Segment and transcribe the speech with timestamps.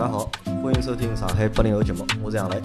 [0.00, 0.30] 家好，
[0.62, 2.58] 欢迎收听上海八零后节目，我是杨磊。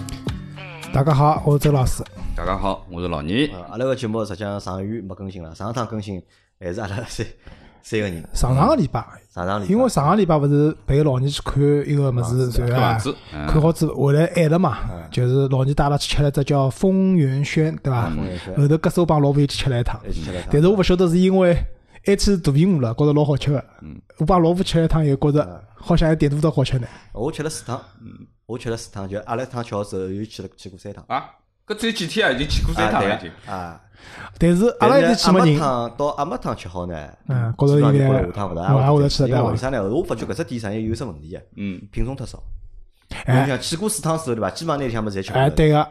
[0.90, 2.02] 大家好，我是周老师。
[2.34, 3.48] 大家好，我是老倪。
[3.48, 6.22] 呃，阿拉个节目实际上上个月没更新了，上趟更新
[6.58, 7.26] 还是阿拉三
[7.84, 8.26] 三个人。
[8.32, 14.78] 上上个礼拜，上上礼拜，因为上个礼拜勿是陪老倪去看一个物事，然后啊看子，嗯看好子回来晚了嘛，
[15.10, 18.08] 就是老倪带阿拉去吃了只叫丰源轩，对伐？
[18.08, 21.54] 丰源轩后头隔手帮老婆又去吃了一趟，一起吃了一趟但是我勿晓得是因为
[22.06, 23.62] 爱吃肚皮饿了，觉着老好吃个。
[24.16, 26.88] 我帮老婆吃了一趟，又觉着好像还点肚的好吃呢。
[27.12, 31.04] 我吃了四趟，嗯我吃了四趟，就阿拉一趟吃好之后又去了去过三趟。
[31.08, 31.30] 啊，
[31.66, 33.30] 搿只有几天啊，已经去过三趟了已经。
[33.46, 33.80] 啊，
[34.38, 35.58] 但是阿拉一直去阿没
[35.96, 39.82] 到阿没趟吃好呢，嗯觉得基本上就应该下趟勿大我还会得吃得到因为为啥呢？
[39.82, 42.42] 我发觉搿只店上有有只问题个，嗯，品种太少。
[43.24, 44.50] 哎侬想去过四趟之后对伐？
[44.50, 45.88] 基本上那里向么侪吃过哎，对个，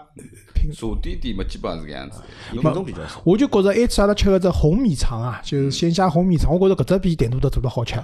[0.74, 2.22] 茶点店嘛，基本上是搿样子。
[2.52, 3.22] 品种比较少。
[3.24, 7.96] 我就觉着埃次阿拉吃个只红米肠啊，就是鲜虾红米肠，我觉着搿只比点肚的做得好吃。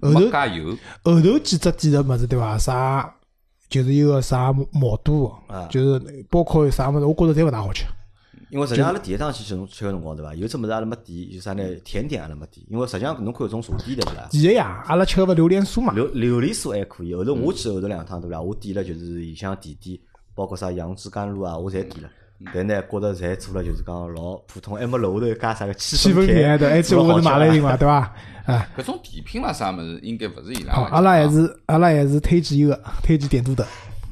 [0.00, 2.56] 后头加油，后头几只店的物事对伐？
[2.58, 3.14] 啥
[3.68, 7.84] 就是有个啥毛肚啊，就是包括有啥物事，我觉着侪勿大好吃。
[8.50, 10.34] 因为实际上阿拉第一趟去吃吃个辰光对伐？
[10.34, 11.62] 有只物事阿拉没点，就啥呢？
[11.84, 14.26] 甜点阿拉没点，因为实际上侬看搿种茶点对勿啦？
[14.30, 18.40] 第一呀，阿拉吃个榴莲酥嘛，榴榴莲酥还可以，后头我去后头两趟对勿啦？
[18.40, 19.98] 我点了就是里向甜点，
[20.38, 22.08] 包括啥杨枝甘露啊，我侪点了。
[22.54, 27.70] 但呢，觉着侪做了就是讲老普通，还没楼头加啥个气气氛甜的，埃次我勿是买了一嘛。
[27.70, 28.14] 嘛， 对伐？
[28.46, 33.66] 啊，搿种甜品啦啥物事，应该勿是伊拉好，阿拉还是阿拉还是推荐一个，推荐点都的。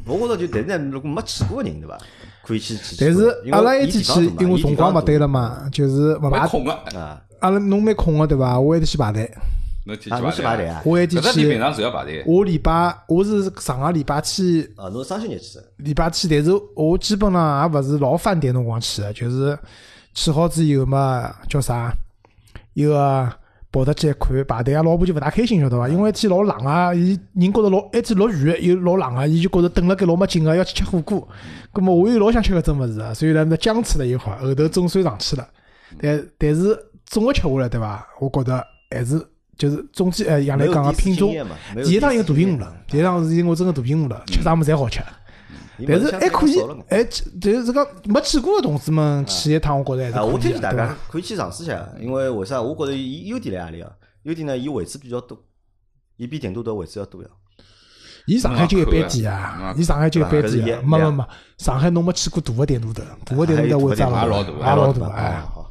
[0.04, 1.96] 我觉着就但是呢，如果没去过个人对伐？
[2.42, 2.96] 可以去去。
[2.98, 5.68] 但是阿拉一天去，因为辰光勿对了嘛。
[5.70, 6.44] 就是勿排。
[6.48, 8.58] 空个，啊，阿拉侬蛮空个对伐？
[8.58, 9.42] 我还得去排队，啊，
[9.86, 10.82] 侬去去侬去排队啊？
[10.84, 11.58] 我还得搿只店平去。
[11.58, 12.24] 常是要排队的。
[12.26, 15.58] 我礼拜我是上个礼拜去啊，侬是双休日去。
[15.76, 19.56] 礼拜天，但是我基本上也勿是老饭点辰光去的，就是
[20.12, 21.94] 去好之后嘛，叫啥，
[22.74, 23.32] 一个
[23.70, 25.88] 跑得去一看排队，啊，老婆就勿大开心，晓得伐？
[25.88, 31.26] 因为天老冷啊，伊人觉着老，一天落雨又老冷啊，伊就觉着等辣盖老没劲个，要去吃火锅。
[31.72, 35.46] 葛末我又老想吃搿种物事啊，所以呢，那僵持了一会儿，后头总算上去了。
[36.00, 38.04] 但但是总个吃下来，对伐？
[38.18, 39.24] 我觉着还是
[39.56, 41.34] 就是总体呃，杨来讲个品种，
[41.84, 45.00] 第一趟因为肚皮饿了，第一趟是因为我真个肚皮饿了，吃啥物事侪好吃。
[45.86, 46.58] 但是还可以，
[46.88, 50.96] 还去，但是讲没去过的同志们去一趟，我觉着还是啊，我可以的，推荐大家？
[51.08, 52.62] 可以去尝试一下，因为为啥？
[52.62, 53.90] 我觉着伊优点辣何里啊？
[54.22, 55.38] 优点呢，伊位置比较多，
[56.16, 57.28] 伊比点都的位置要多呀。
[58.26, 61.24] 伊上海就一般店嗯啊，伊上海就一般搿是店啊，没没没，
[61.58, 65.70] 上海侬没去过大个店都的，大个店都的位置也老大也老大，啊哎，好。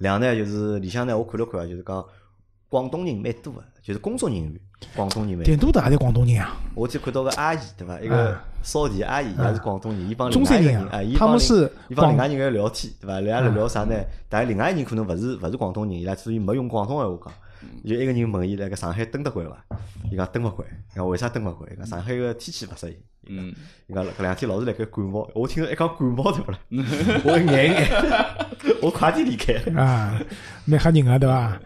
[0.00, 2.04] 两呢，就是里向呢，我看了看啊，就是讲
[2.68, 4.60] 广东人蛮多个，就是工作人员，
[4.94, 5.44] 广东人蛮多。
[5.44, 8.00] 店都的也是广东人啊，我天看到个阿姨对伐？
[8.00, 13.20] 一个扫地阿姨也是广东人，伊帮中山人啊另外一个人啊，伊帮另他们是伊帮另广外一个人聊天对伐？
[13.20, 13.94] 两个人聊啥呢？
[14.28, 17.34] 但是另外一个人可能勿是勿是广东人，伊拉所以没用广东闲话讲。
[17.84, 19.64] 就一个人问伊辣盖上海蹲得惯伐？
[20.10, 21.72] 伊讲蹲勿惯，伊讲为啥蹲勿惯？
[21.72, 22.96] 伊讲上海个天气勿适应。
[23.28, 23.52] 嗯，
[23.86, 26.58] 伊讲搿两天老是辣盖感冒，我听着一讲感冒对勿啦？
[27.24, 27.88] 我眼眼，
[28.82, 29.54] 我快点离开。
[29.74, 30.20] 啊，
[30.66, 31.58] 蛮吓人个对伐？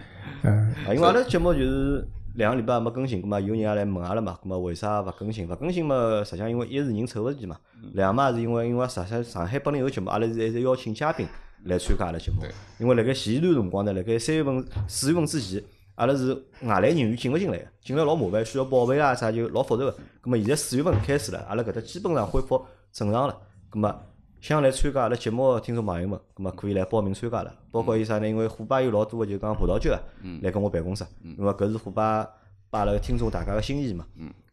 [0.43, 5.49] 嗯，啊，因为阿拉节目就是两个礼拜没更新，咁嘛有人也来问阿拉嘛，咁嘛为啥勿更新？
[5.49, 7.57] 勿更新嘛，实际上因为一是人凑勿齐嘛，
[7.93, 11.27] 两嘛是因为因为实际上海本来有节目，阿拉是还是邀请嘉宾
[11.65, 15.63] 来参加阿拉节目对，因为辣盖前一段辰光呢，辣盖三月份、四月份之前，
[15.97, 19.93] 阿拉是外来人员进勿进来个，进来老麻烦，需要报备啊啥就老复杂个。
[20.23, 23.37] 咁么现在四月份开始了，阿拉搿搭基本上恢复正常了，
[23.71, 23.95] 咁么。
[24.41, 27.55] 想来参加阿拉节目个听众朋友们，咁么可以来报名参加了。
[27.71, 28.27] 包括有啥呢？
[28.27, 30.01] 因为虎爸有老多个就讲葡萄酒啊，
[30.41, 32.27] 来跟我办公室，因为搿是虎爸
[32.71, 34.07] 把阿拉个听众大家个心意嘛。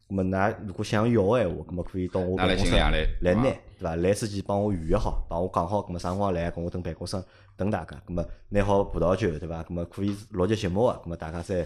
[0.10, 3.96] 咁么㑚如果想要个闲话，咁么可以到我办公室来来拿，啊对伐？
[3.96, 7.24] 来之前帮我预约好，帮我讲好，咁么啥辰光来，跟我等办公室
[7.56, 7.98] 等大家。
[8.06, 9.64] 咁么拿好葡萄酒，对伐？
[9.64, 11.66] 咁么可以录集节目个，咁么大家再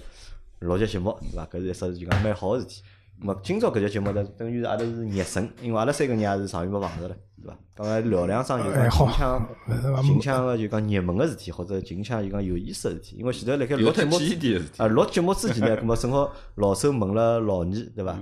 [0.59, 1.45] 录集节目，对伐？
[1.47, 2.83] 搿是一桩就讲蛮好个事体。
[3.21, 7.55] 咁么今朝搿节节目呢，等于是阿拉是热身，因为阿拉三个人也是上月没碰着了，对伐？
[7.75, 13.17] 刚刚聊两桩就讲近腔 呃近腔个就讲热门个事体，或者近腔就讲有意思个事体。
[13.17, 14.17] 因为前头辣盖录有节目。
[14.78, 18.17] 啊，录节目之前呢， 咁么正好老周问了老二，对伐？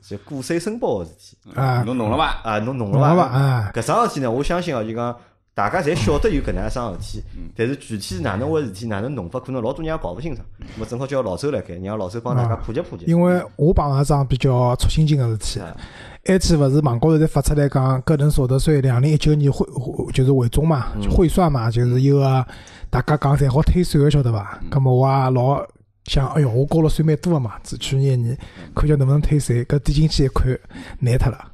[0.00, 1.36] 就过岁申报个事体。
[1.56, 2.40] 啊，侬弄了伐？
[2.44, 5.18] 啊，侬弄了伐啊搿桩事体呢，我相信啊，就讲
[5.58, 10.46] 大家侪晓得有搿能一桩事体，嗯但是具体是哪能回事体，哪能弄法，可能老多人也搞勿清爽。
[10.60, 13.06] 咁么正好叫老周来开，让老周帮大家普及普及。
[13.06, 15.76] 因为我碰上一桩比较戳心境个事体啊，
[16.26, 22.46] 埃次勿是网高头侪发出来讲个人所得税两零一九年汇汇就是汇总嘛，汇算嘛，就是一个
[22.88, 24.60] 大家讲侪好退税个，晓得伐？
[24.70, 25.66] 葛末我也老
[26.04, 28.38] 想，哎哟，我交了税蛮多个嘛，只去年一年
[28.76, 30.56] 看叫能勿能退税，搿点进去一看，
[31.00, 31.50] 难脱了。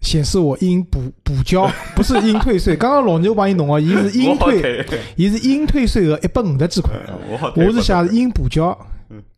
[0.00, 2.76] 显示我应补补交， 不是应退税。
[2.76, 4.86] 刚刚老牛帮伊弄个，伊是应退，
[5.16, 6.92] 伊是应退税额一百五十几块，
[7.56, 8.76] 我是写是应补交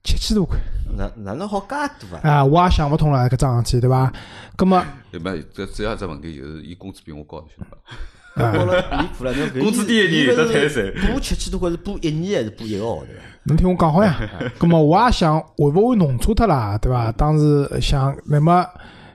[0.02, 0.58] 七千多块。
[0.96, 1.68] 哪哪能好介
[2.00, 2.20] 多啊？
[2.30, 4.12] 啊，我也想勿通了搿桩事体，对伐？
[4.56, 5.32] 葛么，对吧？
[5.54, 8.52] 这只要一只问题就是，伊工资比我高，晓得伐？
[8.52, 13.06] 高了离谱了，侬搿工资低一年有得退税补七千多块是补一年还是补一个号头？
[13.44, 14.18] 侬听我讲好呀。
[14.58, 17.12] 葛么，我也想会勿会弄错脱啦，对伐？
[17.12, 18.66] 当时想，那么，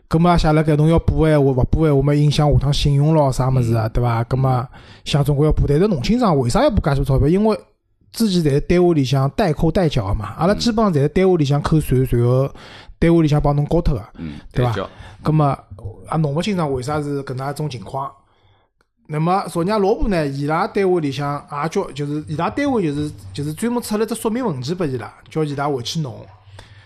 [0.08, 4.24] 葛么写辣盖侬要补个闲话，勿补个闲话嘛，影响下趟信用咯，啥物事啊，对伐？
[4.26, 4.68] 葛么
[5.04, 7.28] 想总归要补，但是弄清爽为啥要补介许多钞票？
[7.28, 7.60] 因为
[8.12, 12.50] 之前侪是单位里向代扣代缴个嘛，阿拉基本上侪是单位里向扣税，随后
[13.00, 14.06] 单位里向帮侬交脱个。
[14.18, 14.90] 嗯，对伐交？
[15.24, 15.58] 葛么
[16.12, 18.12] 也弄勿清爽为啥是搿能一种情况。
[19.08, 26.16] 那么昨日老婆呢，伊拉单位里向也叫，就是伊拉单位就是就是专门出了只说明文件拨伊拉，叫伊拉回去弄。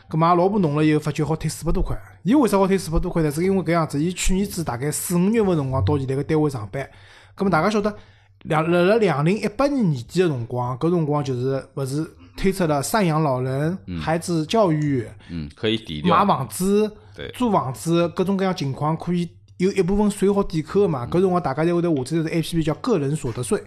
[0.07, 1.97] 葛么阿拉老婆弄了以后，发觉好退四百多块。
[2.23, 3.31] 伊为啥好退四百多块呢？
[3.31, 6.89] 是因为搿样子，伊去年子大概四五月份辰光到现在个单位上班。
[7.35, 7.95] 葛么大家晓得，
[8.43, 12.05] 两辣辣两零一八年年底个辰光，搿辰光就是勿是
[12.35, 15.07] 推出了赡养老人、孩子教育。
[15.29, 16.25] 嗯，可以抵买。
[16.25, 21.05] 房子对、租房子，各种各样情况可以有一部分税好抵扣个嘛。
[21.07, 23.63] 搿辰光大家侪会得下载一个 A P P 叫个人所得税，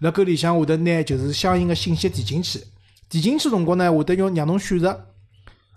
[0.00, 2.60] 辣搿里向会得拿就是相应个信息填进去，
[3.08, 5.06] 填进去辰光呢会得要让侬选择，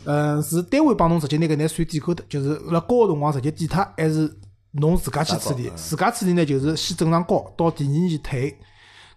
[0.06, 4.34] 嗯，是单位帮侬直接拿搿眼税抵扣的，就是辣交个辰光直接抵脱，还是
[4.72, 5.70] 侬自家去处理？
[5.76, 8.58] 自家处理呢就是先正常交，到第二年退。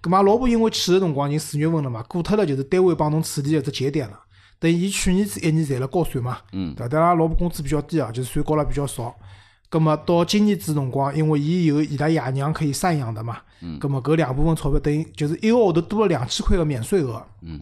[0.00, 4.18] 葛末，老婆因为去个辰光已经四月份了嘛，过脱了就是单位帮侬处理个只节点了。
[4.58, 6.88] 等伊去年子一年侪辣交税嘛，嗯对伐？
[6.88, 9.14] 但阿拉老婆工资比较低啊，就是税交了比较少。
[9.70, 17.24] 咁么到今年子辰光，因为伊有伊拉爷娘可以赡养的嘛，嗯咁么搿两部分钞票等于就是一个号头多了两千块个免税额。
[17.40, 17.60] 嗯，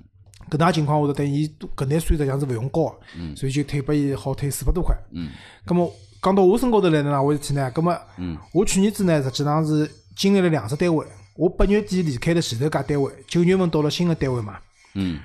[0.51, 4.95] 搿能介情况下头，等于搿眼税实际上是勿用交个，嗯所以就退拨伊好退四百多块。
[5.13, 5.31] 嗯
[5.67, 7.71] 咁么讲到我身高头来呢，哪回事体呢？
[7.73, 11.07] 咁么嗯我去年子呢，实际上是经历了两只单位。
[11.37, 14.59] 我八月底离开了前头家单位，九月份到了新个单位嘛。
[14.95, 15.19] 嗯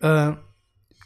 [0.00, 0.36] 嗯，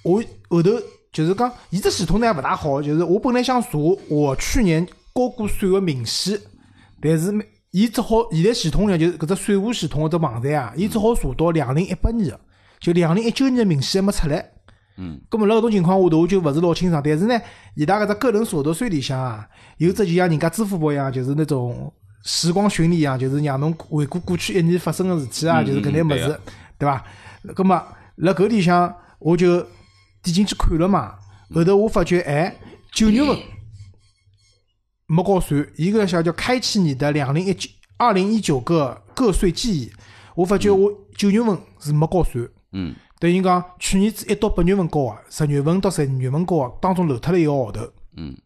[0.02, 0.70] 我后头
[1.12, 3.68] 就是讲，伊只系统呢也勿大好，就是我本来想查
[4.08, 4.84] 我去年
[5.14, 6.38] 交过税个明细，
[7.00, 12.40] 但是没伊只好现在系统里就是搿只税务系统搿只网站啊，伊只好查到两零一八年个，
[12.80, 14.52] 就两零一九年个明细还没出来。
[14.96, 17.00] 嗯，咁么辣搿种情况下头，我就勿是老清爽。
[17.02, 17.40] 但是呢，
[17.74, 19.48] 伊拉搿只个人所得税里向啊，
[19.78, 21.90] 有只就像人家支付宝一样，就是那种
[22.24, 26.38] 时光巡礼一样，就是让侬回顾过去一年发生个事体啊，嗯就是搿类物事
[26.78, 27.02] 对伐？
[27.54, 27.82] 咁么
[28.16, 29.60] 辣搿里向我就
[30.22, 31.14] 点进去看了嘛，
[31.54, 32.54] 后头我发觉，哎，
[32.92, 33.38] 九月份
[35.06, 39.92] 没交税，伊搿想叫开启你的两零一九二零一九个个税记忆，
[40.34, 42.46] 我发觉我九月份是没交税。
[42.72, 47.82] 嗯等于讲去年子一到八月份交个，十月份到十二月份交个，当中漏脱了一个号头。
[48.16, 48.36] 嗯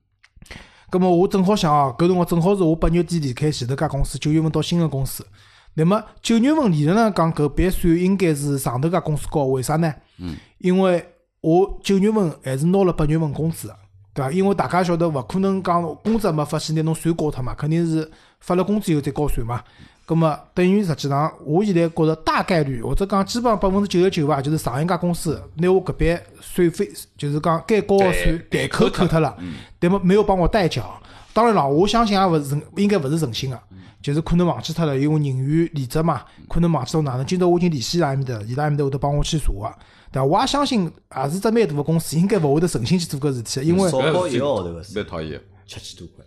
[0.91, 5.26] 咁么我正好想啊，搿辰光正好是我八月底离开前头家公司，九月份到新个公司。
[5.75, 9.93] 那么九月份理论上讲，搿笔税应该是上头家公司交，为啥呢？
[10.19, 11.05] 嗯，因为
[11.41, 13.77] 我九月份还是拿了八月份工资的，
[14.15, 14.31] 对伐？
[14.31, 19.65] 因为大家晓得勿可能讲工资还没发先拿侬税交脱嘛，肯定是发了工资以后再交税嘛。
[20.06, 29.35] 咁么等于实际上，我现在觉着大概率或者讲基本上百分之九十九伐，就是上一家公司拿我搿笔税费，就是讲该交个税代扣扣脱了，
[29.79, 31.01] 但么没有帮我代缴。
[31.33, 33.59] 当然了，我相信也勿是应该勿是诚心个，
[34.03, 37.25] 就是可能忘记脱了，因为人员离职嘛，可能忘记到哪能。
[37.25, 39.75] 今朝我已经联系伊拉埃面搭，伊拉埃面搭会得帮我去查个，
[40.13, 40.25] 对伐？
[40.25, 40.84] 我也相信，
[41.17, 45.41] 也是只蛮大个公司，应该勿会得诚心去做搿事体的，因为少交一个号头个蛮税，讨厌。
[45.67, 46.25] 七千多块。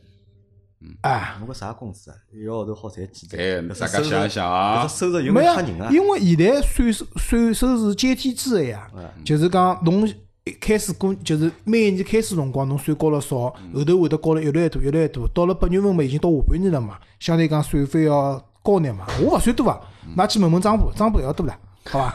[1.02, 1.36] 哎。
[1.40, 2.18] 侬个啥工资啊？
[2.34, 3.80] 一个号头好赚几哎钿？
[3.80, 8.90] 大家想一想啊搿只收入有没吓人啊？，因为现在税收税收是阶梯制的呀，
[9.26, 10.08] 就是讲侬
[10.46, 19.80] 一开始过就是每一年开始辰光侬税交了少，后头会得交了越来越多越来越多，到了八月份嘛已经到下半年了嘛，相对讲税费要高眼嘛，我勿算多啊，
[20.16, 21.58] 㑚去问问张浦，张部要多了，
[21.90, 22.14] 好伐？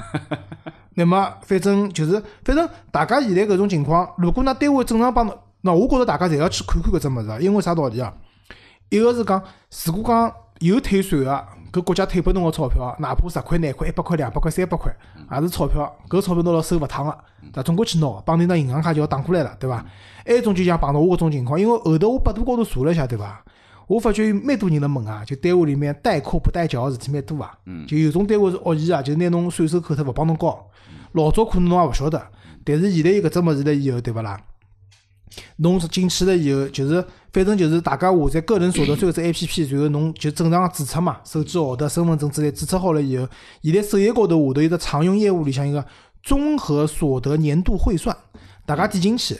[0.94, 8.12] 那么反正就是，反正大家现在搿种情况，如果㑚单位正常帮侬，那我觉着大家侪要去看看搿只物事啊，因为啥道理啊？
[8.92, 9.42] 一个是讲，
[9.86, 14.94] 如果讲有退税个，搿国家退拨侬个钞票，哪怕十块、廿块、一百块、两百块、三百块，
[15.30, 17.62] 也是钞票，搿钞票拿了手勿烫个，对伐？
[17.62, 19.82] 总归去拿，绑定张银行卡就要打过来了，对伐？
[20.26, 23.42] 还有一种就像碰到我搿种情况，因为后头我百度高头查了一下，对伐？
[23.86, 27.50] 我发觉有蛮多人辣问啊，就单位里面代扣不代缴个事体蛮多啊。
[27.88, 30.66] 就有种单位是恶意啊，就拿侬税收扣脱勿帮侬交。
[31.12, 32.22] 老早可能侬也勿晓得，
[32.62, 34.38] 但是现在有搿只物事了以后，对勿啦？
[35.56, 43.26] 侬是进去了以后，就是反正就是大家下载个人所得 税搿只 A P P，然后侬就正常注册嘛，手机号头、身份证之类注册好了以后，
[43.62, 45.84] 现在首页高头下头有个常用业务里向一个
[46.22, 48.14] 综合所得年度汇算，
[48.66, 49.34] 大家点进去，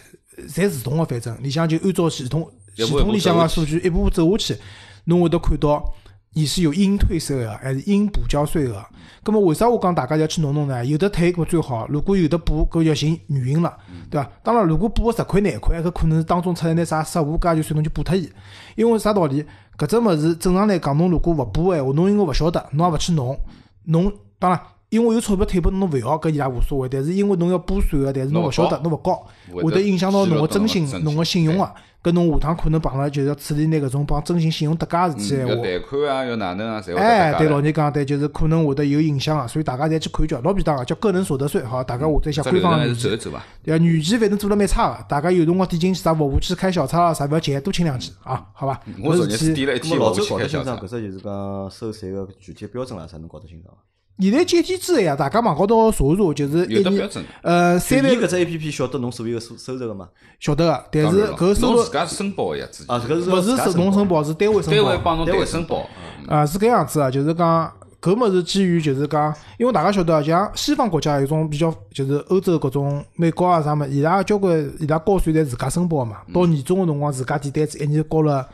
[0.48, 4.56] 侪自动个，反正里向就按照系统系统里向个数据一步步走下去，
[5.04, 5.94] 侬会得看到
[6.34, 8.84] 你是有应退税额还是应补交税额。
[9.24, 10.84] 那么为啥我讲大家要去弄弄呢？
[10.84, 13.76] 有的退搿最好，如果有的补，搿要寻原因了，
[14.10, 14.28] 对伐？
[14.42, 18.28] 当然，如果补个十块廿块，搿可能是当中出现点啥失误，介就算侬就补脱伊。
[18.74, 19.44] 因为啥道理？
[19.76, 23.38] 搿只物事正常来讲，侬如果勿补个闲话，侬应该勿晓得，侬也勿去弄。
[23.84, 24.60] 侬当然，
[24.92, 26.86] 因为有钞票退拨侬，侬勿要搿伊拉无所谓。
[26.86, 29.26] 但是因为侬要补税个，但是侬勿晓得，侬勿交，
[29.62, 31.72] 会得影响到侬个征信侬侬个信用啊。
[32.02, 35.62] 搿侬下趟可能碰着就是要处理拿搿种帮征信信用搭界个事体闲话。
[35.64, 42.94] 贷款啊，要哪能啊，侪会哎，对老人讲对，就是可能会得有影响啊，所以大家侪去看叫，老便当个叫个人所得税，好，大家下载一下官方个软件。
[42.94, 43.42] 走一走伐？
[43.62, 48.78] 对啊，软件反正做了蛮差个，大家有辰光点进去啥服务器开小差啊啥，勿要急，多请两记啊，好伐？
[49.02, 50.88] 我昨日点了一咁么老周天服务器搞得清爽，搿？
[50.88, 53.80] 只就是讲收税个具体标准啦，啥侬搞得清爽伐？
[54.18, 60.08] 现在阶梯制呀，大家网高头查一查，就是一年有的标准，呃三万搿只 A P P 晓得侬所有个收收入个嘛？
[60.38, 65.00] 晓得个，但是搿收入侬自家申报个呀，自己啊，搿是勿是自家是侬申报，是单位申报单位。
[65.02, 65.88] 帮侬单位代申报，
[66.28, 76.18] 啊，是搿样子啊，就是讲搿物事基于就是讲，因为大家晓得啊，像西方国家有种比较，就是欧洲搿种美国啊啥物，伊拉交关伊拉交税侪自家申报嘛。
[76.32, 78.46] 到年终个辰光，自家填单子，一年交了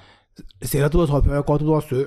[0.61, 2.07] 赚了多少钞票，要交多少税。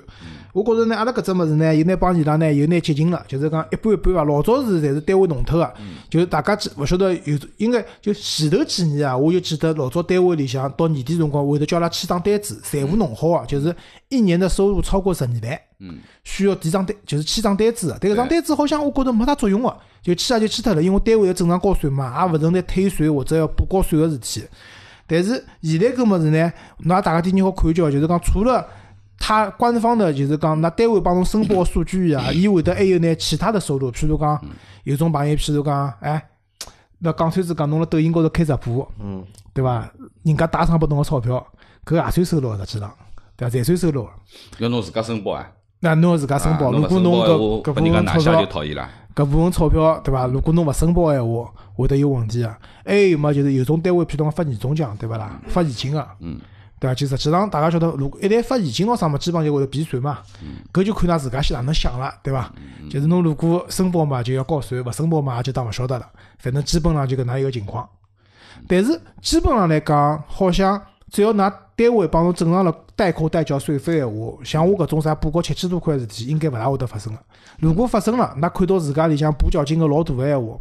[0.54, 4.24] 我觉着呢，阿拉搿只物事呢，有眼帮伊拉呢有眼接近了，就是讲一半一半伐。
[4.24, 5.74] 老早是侪是单位弄脱个，
[6.10, 13.74] 就是大家记勿晓得有应该就前头几年啊，我就记得老早单位里向到年底辰光会得叫阿拉签张单子，财务弄好啊，就是
[14.10, 15.60] 一年的收入超过十二万。
[15.80, 17.98] 嗯，需要填张单，就是签张单子的。
[18.00, 24.44] 但搿张单子好像我觉着没啥作用个，就签也就签脱了，因为单位要正常交税嘛，也勿存在退税或者要补交税个事体。
[25.12, 26.54] 但是现在搿物事呢，
[26.86, 28.66] 㑚大家点人好看一叫，就是讲除了
[29.20, 34.42] 他官方的，就是讲㑚单位帮侬申报数据啊，伊会得还有呢其他的收入，譬如讲
[34.86, 36.30] 有种朋友，譬如讲，哎，
[37.00, 39.22] 那讲穿子讲侬辣抖音高头开直播，嗯，
[39.54, 39.92] 对伐？
[40.24, 41.46] 人家打赏拨侬个钞票，
[41.86, 42.90] 搿也算收入个，实际上，
[43.36, 43.58] 对伐？
[43.58, 44.10] 侪算收入个。
[44.60, 45.52] 要侬自家申报啊。
[45.82, 48.90] 那侬要自家申报，啊如果侬搿搿部分钞拿下就票，讨厌了。
[49.14, 50.26] 搿部分钞票对伐？
[50.28, 52.56] 如果侬勿申报闲话，会得有问题个。
[52.86, 55.40] 还有嘛，就是有种单位，譬如讲发年终奖，对勿啦？
[55.48, 56.40] 发现金个，嗯，
[56.80, 56.96] 对伐？
[56.96, 60.20] 就实际上大家晓得，如果一旦发现金咯啥嘛，基本上就会得避税嘛。
[60.72, 62.52] 搿就看㑚自家先哪能想了，对伐？
[62.90, 66.08] 就是侬如果申报嘛，就要交税；勿申报嘛，也就当勿晓得了。
[66.40, 67.88] 反正基本上就搿能一个情况。
[68.68, 77.20] 但是基本上来讲，好像只要㑚单位帮侬正常了代扣代缴税费的话，像我搿种啥补交七千多块事体，应该勿大会得发生个。
[77.60, 80.58] 如果发生了，那看到自家里向补缴金额老大个闲话，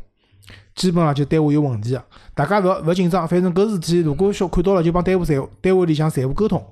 [0.74, 2.02] 基本上就单位有问题个。
[2.34, 6.64] 大家勿要勿要紧张，反正搿事体如果小看到了，就帮单位财单位里向财务沟通，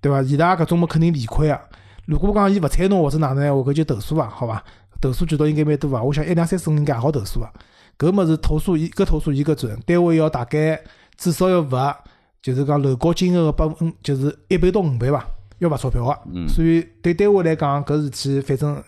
[0.00, 0.20] 对伐？
[0.22, 1.60] 伊拉搿种么肯定理亏个。
[2.06, 4.62] 如果讲伊勿睬侬或者哪能闲话，搿就投诉伐，好伐？
[5.00, 6.02] 投诉渠道应该蛮多伐？
[6.02, 7.48] 我想一两三四五应该也好投诉个。
[7.96, 10.82] 搿物事投诉伊搿投诉伊搿准，单位要大概
[11.16, 11.96] 至少要罚，
[12.44, 15.26] 就是讲楼高金额个百分，就是一倍到五倍伐，
[15.60, 16.18] 要罚钞票个。
[16.34, 18.84] 嗯所以对单位来讲，搿事体反正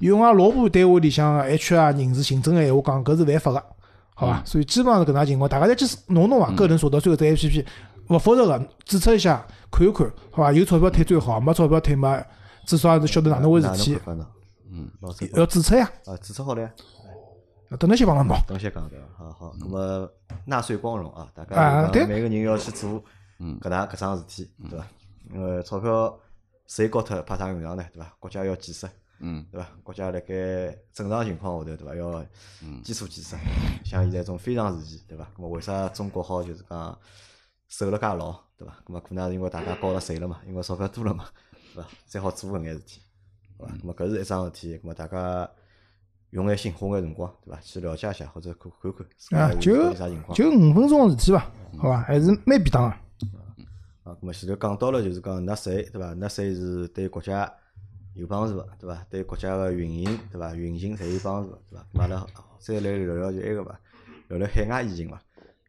[0.00, 3.66] 用俺老婆单位里向个 HR 人事行政个闲话讲，搿是犯法个，
[4.12, 4.42] 好伐？
[4.44, 7.64] 所以基本上是搿能介情况，大家再去弄弄伐，个人所得税搿只 APP
[8.08, 10.52] 勿复杂个，注册一下看一看，好伐？
[10.52, 12.20] 有钞票退最好，没钞票退嘛，
[12.66, 13.96] 至少还是晓得哪能回事体？
[14.68, 14.90] 嗯，
[15.34, 15.88] 要注册呀。
[16.06, 16.68] 啊，注册好了呀。
[17.78, 18.36] 等侬先帮侬弄。
[18.46, 19.06] 等先讲对伐？
[19.16, 20.08] 好好，咁么
[20.44, 21.28] 纳税光荣啊！
[21.34, 23.02] 大啊对家每个人要去做
[23.38, 24.86] 嗯搿能搿桩事体，对伐？
[25.32, 26.18] 因为钞票
[26.68, 27.84] 谁交脱派啥用场呢？
[27.92, 28.12] 对伐？
[28.20, 29.66] 国家要建设，嗯，对伐？
[29.82, 31.94] 国家辣盖正常情况下头，对伐？
[31.96, 32.24] 要
[32.62, 33.36] 嗯基础建设，
[33.84, 35.26] 像现在种非常时期，对伐？
[35.36, 36.98] 咁么为啥中国好就是讲
[37.68, 38.72] 守了介牢，对伐？
[38.86, 41.24] 咁么可能是因为大家交了税了嘛，因为钞票多了嘛，
[41.74, 41.88] 对伐？
[42.06, 43.02] 才好做搿眼事体，
[43.58, 43.74] 对伐？
[43.74, 45.50] 咁么搿是一桩事体，咁么大家
[46.30, 47.60] 用眼心，花眼辰光，对伐？
[47.62, 50.36] 去了解一下或者看看看自家啊，是就到底啥情况。
[50.36, 52.00] 就五分钟个事体伐，好伐？
[52.02, 52.88] 还是蛮便当个。
[54.04, 56.12] 啊，咁么前头讲到了，就是讲纳税，对伐？
[56.14, 57.52] 纳税是对国家
[58.14, 59.06] 有帮助个，对伐？
[59.08, 60.54] 对国家个运营，对伐？
[60.54, 61.86] 运行侪有帮助个，对伐？
[61.92, 62.26] 咁阿拉
[62.58, 63.80] 再来聊聊就埃个伐，
[64.28, 65.20] 聊聊海外疫情伐。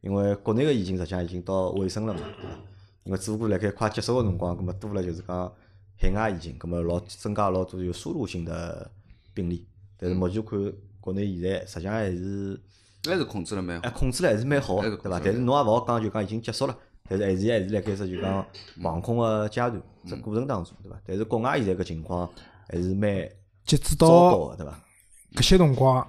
[0.02, 2.56] 因为国内个疫情实际上已经到尾声了嘛，对伐？
[3.04, 5.52] 因为只不过辣盖快结束个辰光，咁么多了就是讲
[6.00, 8.92] 海外疫情，咁么老增加老多有输入性的
[9.34, 9.68] 病例。
[9.98, 10.60] 但是目前看
[11.00, 12.60] 国内现在实际上还是
[13.06, 14.00] 还是控制了蛮哎，好。
[14.00, 14.82] 控制了还是蛮好？
[14.82, 16.78] 对伐但是侬也勿好讲就讲已经结束了，
[17.10, 18.46] 但是还是还是辣盖只就讲
[18.84, 20.98] 防控个阶段，只过程当中，对伐？
[21.06, 22.30] 但是国外现在搿情况
[22.68, 23.10] 还是蛮
[23.66, 24.80] 截止糟到糕个，对伐？
[25.36, 26.08] 搿些辰光，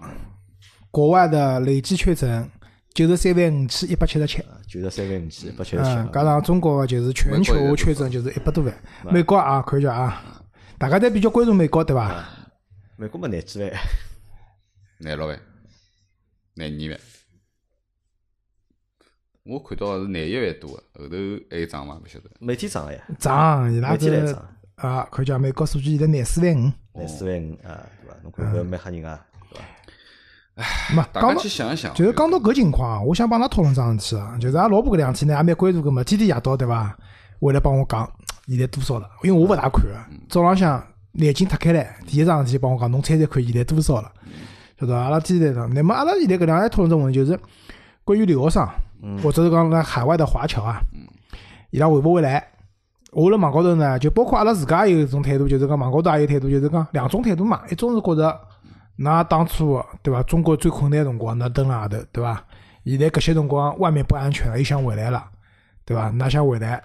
[0.90, 2.50] 国外的累计确诊
[2.94, 4.42] 九十三万五千一百七十七。
[4.66, 8.74] 九十三万五千一百七十七嗯，加上中国个就是全球确诊就是一百多万。
[9.10, 10.22] 美国啊，看一下啊，
[10.78, 12.24] 大家侪比较关注美国对伐？
[13.00, 13.70] 美国嘛廿几万，
[14.98, 15.40] 廿六万，
[16.54, 17.00] 廿二万。
[19.44, 21.16] 我看到是廿一万多个，后头
[21.48, 21.94] 还有涨伐？
[21.94, 22.28] 勿晓得。
[22.40, 28.16] 每天涨个呀，涨，伊拉天来涨，啊，看叫美国数据现在廿四万五，廿四万五啊，对伐？
[28.24, 29.60] 侬看搿蛮吓人啊，对
[30.56, 30.64] 伐？
[30.96, 36.98] 没大家讲到去想一想，就是讲到搿情况啊，我想帮㑚讨论桩事体啊，就是阿拉老婆搿两天呢也蛮关注搿么，天天夜到对伐？
[37.38, 38.12] 回来帮我讲
[38.48, 44.12] 现在多少了，因为我勿大看啊，早浪向眼睛脱开来，第一桩事体帮我讲，侬猜猜看现在多少了，
[44.78, 45.00] 晓得伐？
[45.00, 47.38] 阿拉天天在讲，那么阿拉现在搿两天讨论只问题就是
[48.04, 48.68] 关于留学生，
[49.22, 50.80] 或者是讲辣海外的华侨啊，
[51.70, 52.46] 伊拉回勿回来？
[53.12, 57.62] 我辣网高头呢，就包括阿拉自家也有一种态度，就是讲网高头也有态度，就是讲两种态度嘛。
[57.70, 58.40] 一种是觉着，
[58.98, 60.22] 㑚当初对伐？
[60.24, 62.44] 中国最困难的辰光，㑚蹲辣外头对伐？
[62.84, 65.24] 现在搿些辰光外面不安全了，又想回来了，
[65.86, 66.10] 对伐？
[66.10, 66.82] 㑚想回来，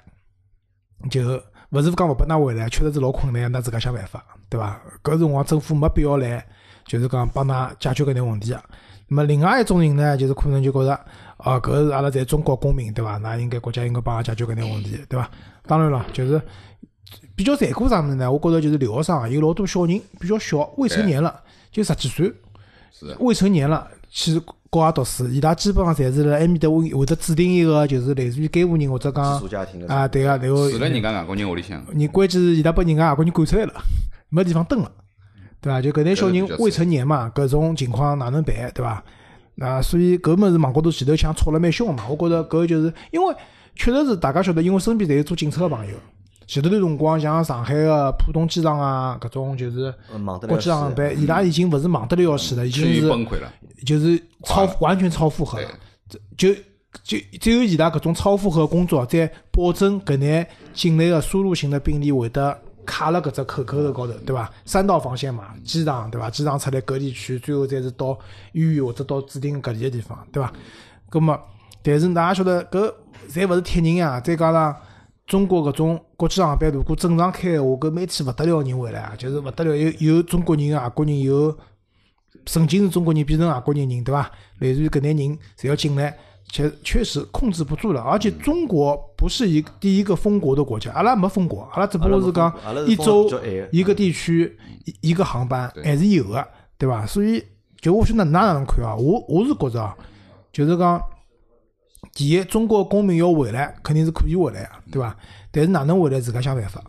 [1.09, 1.21] 就
[1.73, 4.79] 勿是讲勿拨㑚回来，确实是老困难，㑚自家想办法，对伐？
[5.03, 6.45] 搿辰光政府没必要来，
[6.85, 8.63] 就是讲帮㑚解决搿眼问题啊。
[9.07, 10.93] 那么另外一种人呢，就是可能就觉着，
[11.37, 13.17] 哦，搿是阿拉在中国公民，对伐？
[13.17, 15.27] 那应该国家应该帮阿拉解决搿眼问题，对伐？
[15.65, 16.39] 当然了，就是
[17.35, 22.31] 比较残酷上面呢，我觉着就是留学生啊，有老多小人比较小，未成年了，就十几岁，
[22.93, 33.73] 是未成年了去国外读书，伊拉基本上侪是辣埃面搭会会得指定一个就是类似于监护人或者寄讲宿家庭的啊，对个，然后住辣人家外国人屋里向，你关键是伊拉把人家外国人赶出来了，
[34.29, 34.91] 没地方蹲了，
[35.59, 35.81] 对伐？
[35.81, 39.03] 就搿类小人未成年嘛，搿种情况哪能办，对伐？
[39.55, 43.35] 那所以搿物事网高头前头抢吵了蛮凶个嘛，我觉着搿就是因为
[43.75, 45.93] 确实是大家晓得，因为身边侪有做警察个朋友，
[46.53, 49.91] 前头段辰光像上海个浦东机场啊，搿种就是
[50.47, 53.51] 国际航班，伊拉已经勿是忙得了要死了，已经是崩溃了。
[53.83, 55.67] 就是超完全超负荷了。
[56.37, 56.53] 就
[57.01, 62.55] 就只有伊拉搿种超负荷工作，在保证搿眼境内个输入型的病例会得
[62.85, 64.47] 卡辣搿只口口头高头，对伐？
[64.63, 66.29] 三道防线嘛，机场对伐？
[66.29, 68.15] 机场出来隔离区，最后再是到
[68.51, 70.53] 医院或者到指定隔离个地方，对伐？
[71.09, 71.35] 葛么，
[71.81, 72.93] 但是㑚晓得搿
[73.27, 74.75] 侪勿是铁人呀，再加上。
[75.25, 81.57] 中国搿种国际航班，如果正常开的话，搿每天勿得了人回来啊，就是勿得了，有有中国人、外国人，有
[82.45, 84.29] 曾经是中国人变成外国人人，对伐？
[84.59, 86.17] 类似于搿类人侪要进来，
[86.49, 88.01] 确确实控制不住了。
[88.01, 92.53] 而且中国不是一第一个封国的国家，阿拉没封国，阿拉只不过是讲
[92.85, 93.29] 一周
[93.71, 96.45] 一个地区一一个航班还是有个，
[96.77, 97.05] 对伐？
[97.05, 97.41] 所以
[97.79, 99.95] 就我晓得哪哪能看啊，我我是觉着啊，
[100.51, 101.01] 就是讲。
[102.13, 105.15] 第一，中国公民要回来，肯定是可以回来啊，对伐？
[105.51, 106.83] 但是哪能回来，自家想办法。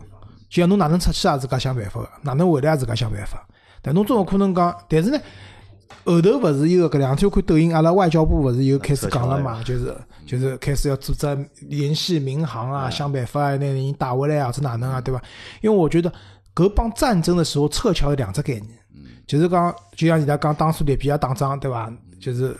[0.49, 3.45] 就像侬哪能出去也自家想办法个，哪能回来也自家想办法。
[3.81, 5.19] 但侬总勿可能讲，但是呢，
[6.03, 15.21] 后头勿是有个搿两天我看抖音，阿拉外交部勿是又开始讲了嘛，就是就是开始要组织联系民航啊，想办法啊，拿人带回来啊，或者哪能啊，对伐？
[15.61, 16.11] 因为我觉得
[16.53, 18.67] 搿帮战争的时候撤侨有两只概念，
[19.27, 21.91] 就是讲，就像伊拉讲当初利比亚打仗，对伐？
[22.19, 22.55] 就是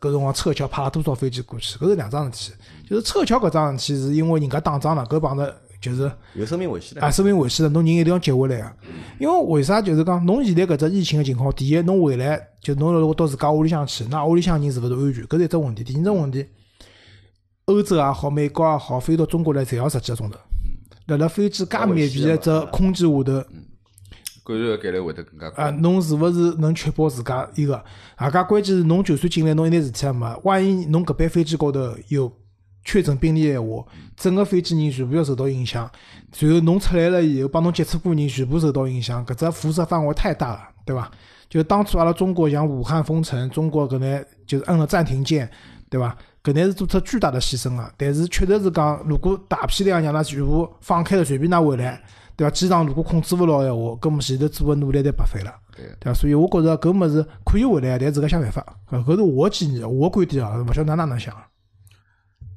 [0.00, 2.56] 搿辰光撤侨派了多少飞机过去，搿是两桩事体。
[2.88, 7.10] 就是撤侨搿桩事体是因为人家打仗了，搿帮着就是有生命危险的啊，。
[7.10, 8.74] 生命危险了，侬人一定要接回来啊。
[9.18, 9.80] 因为为啥？
[9.80, 15.24] 就是讲，侬现在搿只疫情个情况，第一，侬回来就侬如果到自家屋里向去，那屋里向人是勿是安全？
[15.24, 15.84] 搿是一只问题。
[15.84, 16.46] 第二只问题，
[17.66, 20.38] 欧洲也好，美国也好，飞到中国来，侪要十几个钟头。
[21.06, 23.44] 辣辣飞机介密闭个只空间下头，
[24.44, 25.78] 感染个概率会得更加啊，高。
[25.78, 27.82] 侬是勿是能确保自家一个？
[28.16, 32.30] 啊，加关键是侬就算进来，侬一点事体也没，万一侬搿班飞机高头有
[32.84, 33.84] 确诊病例闲话，
[34.16, 35.90] 整个飞机人全部要受到影响。
[36.32, 41.10] 随后侬出来了以后，帮侬接触过人全部受到影响，搿只辐射范围太大了，对伐？
[41.48, 45.48] 就当初阿拉中国像武汉封城，中国搿眼就是摁了暂停键，
[45.88, 46.16] 对伐？
[46.42, 47.90] 搿眼是做出巨大的牺牲了！
[47.96, 52.02] 但是确实是讲，如果大批量让㑚全部放开了，随便㑚回来，
[52.36, 52.50] 对伐？
[52.50, 55.60] 机场如果控制勿牢闲话，搿么前头做个努力侪白费了。
[55.72, 56.14] 对对伐？
[56.14, 58.64] 所以我觉着搿物事可以回来，但自家想办法。
[58.90, 61.34] 搿搿是我建议，我观点啊，勿晓得㑚哪能想。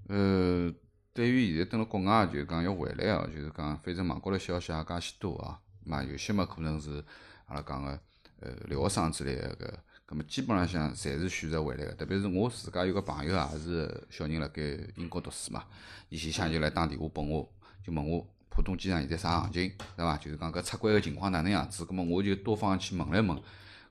[0.07, 0.71] 呃，
[1.13, 7.03] 对于现在蹲辣国外，就是讲要回来哦，就是讲反正网高头消息也介许多啊，嘛有些嘛可能是
[7.47, 7.99] 阿拉讲个
[8.39, 9.73] 呃留学生之类个搿，
[10.05, 11.91] 葛么基本浪向侪是选择回来个。
[11.93, 14.61] 特别是我自家有个朋友也是小人辣盖
[14.95, 15.63] 英国读书嘛，
[16.09, 17.49] 伊前向就来打电话拨我，
[17.85, 18.25] 就问我
[18.57, 20.17] 浦东机场现在啥行情，对伐？
[20.17, 23.39] 就是讲搿出关个情况哪能样子，葛么我就多方去问了问。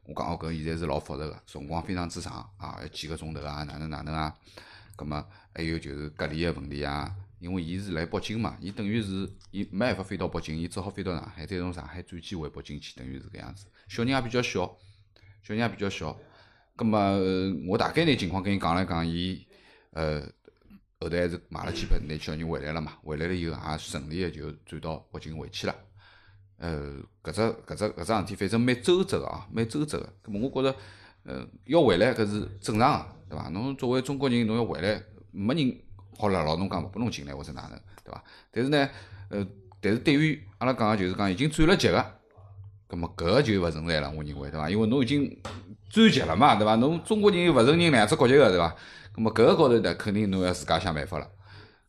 [0.02, 4.34] 我讲哦，搿现在是老复杂个，辰光非常之长啊，要几个钟头啊，哪能哪能啊。
[4.96, 5.24] 葛么
[5.54, 13.66] 还有就是隔离个问题啊，因为伊是来北京嘛，伊等于是伊没办法飞到北京，伊只好飞到上海，再从上海转机回北京去，等于是搿样子。
[13.86, 14.66] 小人也比较小，
[15.44, 16.18] 小人也比较小。
[16.74, 17.16] 葛么
[17.68, 19.46] 我大概拿情况跟伊讲了讲，伊
[19.90, 20.28] 呃
[20.98, 25.74] 后头还是买了机票，拿小人回来了嘛，回来了以后也顺利个就转到北京回去了。
[26.58, 30.10] 呃，搿只搿只搿桩事体，反正蛮周折个啊，蛮周折个。
[30.24, 30.78] 咁么我觉着，
[31.24, 33.48] 呃，要回来搿是正常个，对伐？
[33.50, 35.78] 侬作为中国人，侬要回来，没人
[36.16, 38.24] 好了，老侬讲勿拨侬进来或者哪能，对伐？
[38.50, 38.88] 但是呢，
[39.28, 39.46] 呃，
[39.82, 42.02] 但是对于阿拉讲个就是讲已经转了籍个，
[42.86, 44.70] 葛末搿个就勿存在了，我认为对伐？
[44.70, 45.38] 因为侬已经
[45.90, 46.74] 转籍了嘛，对伐？
[46.76, 48.74] 侬中国人又勿承认两只国籍个，对伐？
[49.16, 51.26] 葛末搿个高头呢，肯定侬要自家想办法了，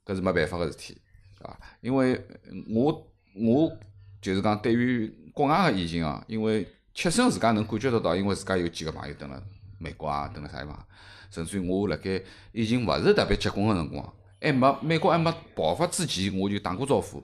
[0.05, 0.97] 搿是没办法个事体，
[1.37, 1.59] 对伐？
[1.81, 2.25] 因为
[2.73, 3.77] 我我
[4.21, 9.39] 就是讲对于国外个疫情啊，因为切身自家能感觉得到，因为自家有几个朋友蹲辣
[9.77, 10.87] 美国啊，蹲辣啥地方，
[11.29, 12.21] 甚至于我辣盖
[12.53, 17.21] 疫情勿是特别结棍个辰光，还没美国还没爆发之前，我就打过招呼。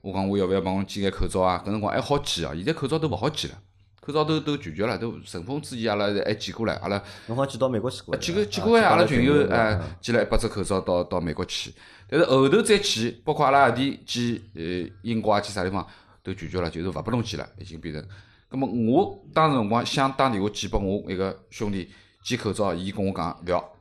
[0.00, 1.62] 我讲我要勿要帮我寄眼口罩啊？
[1.64, 3.58] 搿辰光还好寄哦，现在口罩都勿好寄了，
[4.04, 11.72] 口罩都都拒绝了，都顺风之前阿拉还寄过来，阿拉侬好寄到美国去过，寄个寄过来，阿拉群友友哎寄了一百只口罩到到美国去，
[12.06, 14.62] 但是后头再寄，包括阿拉阿弟寄呃
[15.02, 15.86] 英国啊寄啥地方
[16.22, 18.04] 都拒绝了，就是勿拨侬寄了，已经变成。
[18.50, 21.90] 葛末我当时辰光想打电话寄拨我一个兄弟
[22.22, 23.72] 寄口罩，伊跟我讲勿要，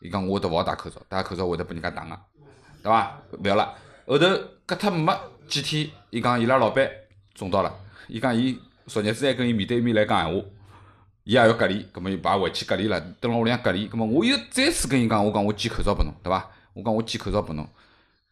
[0.00, 2.16] 伊讲我都勿好戴口罩，戴口罩会得拨人家打个，
[2.82, 3.20] 对伐？
[3.32, 3.74] 勿要了。
[4.06, 4.26] 后头
[4.64, 5.12] 隔脱没
[5.48, 6.88] 几天，伊讲伊拉老板
[7.34, 7.74] 中到了，
[8.08, 10.44] 伊讲伊昨日子还跟伊面对面来讲闲话。
[11.24, 13.86] 伊也要隔离，葛末又把回去隔离了，蹲辣屋里向隔离。
[13.86, 16.50] 葛末我又再次跟伊讲，我讲我寄口罩拨侬，对伐？
[16.72, 17.64] 我讲我寄口罩拨侬，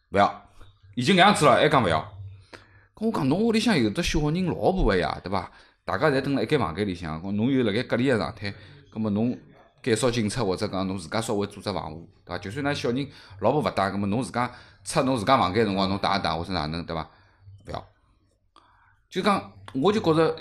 [0.09, 0.49] 勿要，
[0.95, 1.99] 已经搿样子了，还讲勿要。
[2.93, 5.49] 咁我讲侬屋里向有得小人老婆个呀，对伐？
[5.85, 8.53] 大家侪蹲辣一间房间里向，侬又辣盖隔离个状态，
[8.91, 9.39] 葛末侬
[9.81, 12.37] 减少进出或者讲侬自家稍微做只防护，对伐？
[12.37, 13.07] 就算㑚小人
[13.39, 14.51] 老婆勿带，葛末侬自家
[14.83, 17.09] 出侬自家房间辰光侬带一带或者哪能，对伐？
[19.11, 20.33] 就讲，我就觉着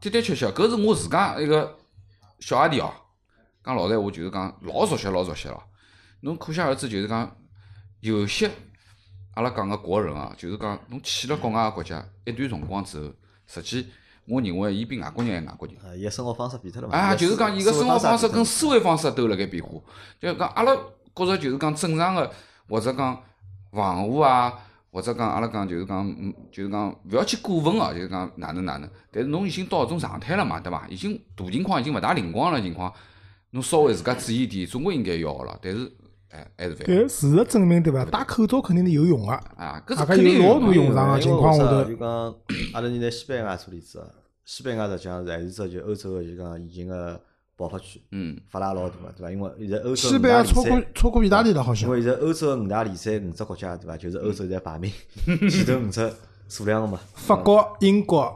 [0.00, 1.76] 的的确确，搿是我自家一个
[2.40, 2.90] 小阿弟哦。
[3.62, 5.62] 讲老实闲话，就是讲老熟悉，老熟悉了。
[6.20, 7.36] 侬可想而知，就是讲
[8.00, 8.50] 有些
[9.34, 13.12] 阿拉讲个国人啊，就是讲侬去了国外个国家一段辰光之后，
[13.46, 13.86] 实际
[14.26, 15.76] 我认为伊比外国人还外国人。
[15.76, 16.96] 啊，伊个生活方式变脱了嘛。
[16.96, 19.78] 啊，就是讲伊个生活方式跟跟思维方式都辣盖变化。
[20.18, 20.74] 就讲阿拉
[21.14, 22.32] 觉着就是讲正常个，
[22.70, 23.22] 或者讲
[23.70, 24.64] 防护啊，
[24.98, 28.90] 或者讲阿拉讲就是讲，嗯，就是讲勿要去过分哦，就是讲哪能哪能。
[29.12, 30.88] 但是侬已经到搿种状态了嘛，对伐？
[30.88, 32.92] 已经大情况已经勿大灵光了情况，
[33.50, 35.56] 侬稍微自家注意点，总归应该要个了。
[35.62, 35.88] 但是，
[36.30, 38.04] 哎，还是勿要但事实证明，对伐？
[38.06, 39.32] 戴口罩肯定是有用个。
[39.32, 42.08] 啊，肯定有老大的用场个情况下头就讲
[42.72, 44.06] 阿拉现在西班牙做例子啊，
[44.44, 47.20] 西班牙实际上是还是只就欧洲个就讲疫情个
[47.58, 49.30] 爆发区，嗯，发拉老大个，对伐？
[49.32, 51.88] 因为现在欧洲西班牙超过超过意大利了，好像。
[51.88, 53.96] 因为现在欧洲个五大联赛五只国家，对伐？
[53.96, 54.90] 就是欧洲现在排名
[55.50, 56.12] 前头五只
[56.48, 57.00] 数量个嘛。
[57.14, 58.32] 法国、英国、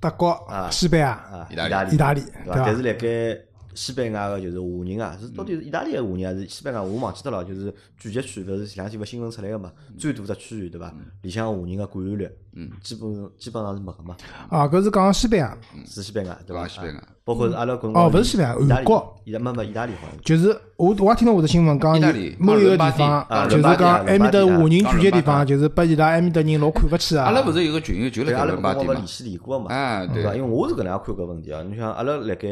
[0.00, 2.54] 德国啊、西班牙、啊，意大利利，意大利，对伐？
[2.54, 2.82] 对伐但是？
[2.82, 6.82] 辣盖西班牙个就是华人啊，是到底是意大利个华人还是西班牙？
[6.82, 9.72] 我忘记脱了，就是聚集区，勿是前两天勿新闻出来个嘛？
[9.98, 10.94] 最大只区域对伐？
[11.22, 14.16] 里向华人个感染率，嗯，基本基本上是没个嘛，
[14.48, 16.66] 啊，搿是讲西班牙，是西班牙对伐？
[16.68, 20.20] 西班牙啊包括是阿拉国哦勿是西班牙意大利韩国，伊拉没没意大利好像。
[20.20, 27.24] 就是我我也听到我的新闻讲，意大利某一个地方啊就是讲埃面搭华人聚集地方，就是拨伊拉埃面搭人老看勿起啊。
[27.24, 29.06] 阿拉勿是有个群友就对，辣盖阿拉伦巴第嘛搿辰光勿联？
[29.06, 30.36] 系联过个嘛，啊，对对伐？
[30.36, 31.62] 因为我是搿能样看搿问题啊。
[31.62, 32.48] 你像阿拉辣盖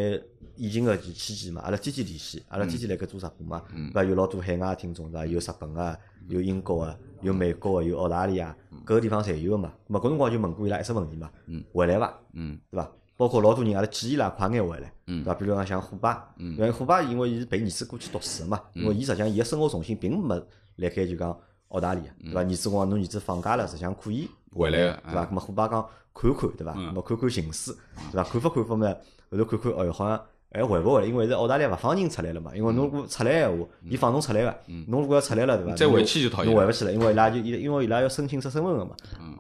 [0.57, 4.05] 疫情个期期间嘛，阿拉天天联系，阿拉天天辣盖做直播嘛，对伐？
[4.05, 5.27] 有老多海外听众对伐？
[5.27, 9.73] 有日本个，有英国个，有美国个，有澳大利亚，搿个地方侪有个嘛。
[9.89, 11.31] 咾么搿辰光就问过伊拉一只问题嘛，
[11.73, 12.19] 回来伐？
[12.35, 12.91] 嗯，对伐？
[13.17, 15.35] 包括老多人阿拉建议伊拉快眼回来，对伐？
[15.35, 20.35] 比如讲像虎爸，因为虎爸因为伊是陪儿子过去读书个嘛，因为伊实际上伊个生活重心并没
[20.77, 21.39] 辣盖就讲
[21.69, 22.41] 澳大利亚，对伐？
[22.41, 25.27] 儿子讲侬儿子放假了，实际上可以回来个对伐？
[25.27, 26.75] 咾么虎爸讲看看，对伐？
[26.75, 27.73] 咾么看看形势，
[28.11, 28.25] 对伐？
[28.25, 28.95] 看法看法嘛，
[29.31, 30.21] 后头看看，哦哟，好像
[30.55, 32.51] 还回勿回来，因为是澳大利亚勿放人出来了嘛。
[32.55, 34.55] 因为侬如果出来闲话，伊放侬出来个，
[34.87, 35.75] 侬如果要出来了，对伐？
[35.75, 38.91] 再回去就讨厌侬回勿去了，因为伊拉就伊因为伊拉要申请出身份个嘛。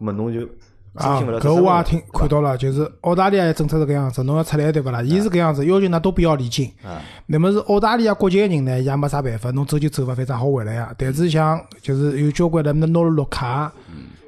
[0.00, 0.48] 咁么侬就申
[0.94, 1.54] 啊，请勿了搿。
[1.54, 5.02] 我也听看到了，就是澳大利亚的政策是搿样子，侬要出来对勿啦？
[5.02, 6.70] 伊是搿样子，要求㑚都不要离境。
[6.82, 10.94] 啊，那么是澳大利亚国籍个人呢，伊也没啥办法，侬走就走伐，反正好回来呀。
[10.98, 13.72] 但是像就是有交关人那拿了绿卡，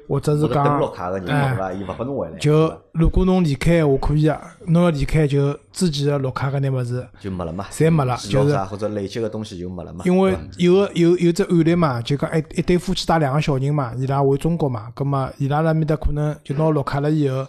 [0.07, 1.73] 或者是讲绿卡个人，哎对伐？
[1.73, 10.03] 伊勿拨侬回来，就如果侬离开闲话可以啊，侬要离开就之前个绿卡搿眼物事，就没了嘛，侪没了就是或者累积个东西就没了嘛。
[10.05, 17.45] 因为有个有有只案例嘛，就讲一一对夫妻带两个小人嘛，伊拉回中国嘛，葛么伊拉辣面搭可能就拿绿卡了以后，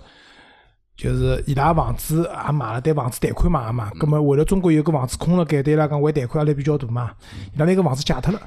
[0.97, 7.13] 就是伊拉房子也买了，对房子贷款买个嘛，葛么回了中国有个房子空了盖，对伊拉讲还贷款压力比较大嘛，
[7.55, 8.41] 伊拉拿个房子借脱了，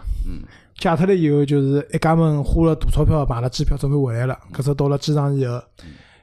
[0.79, 5.61] 借脱了以后就是一家门花了大钞票买了机票准备回来了，搿只到了机场以后。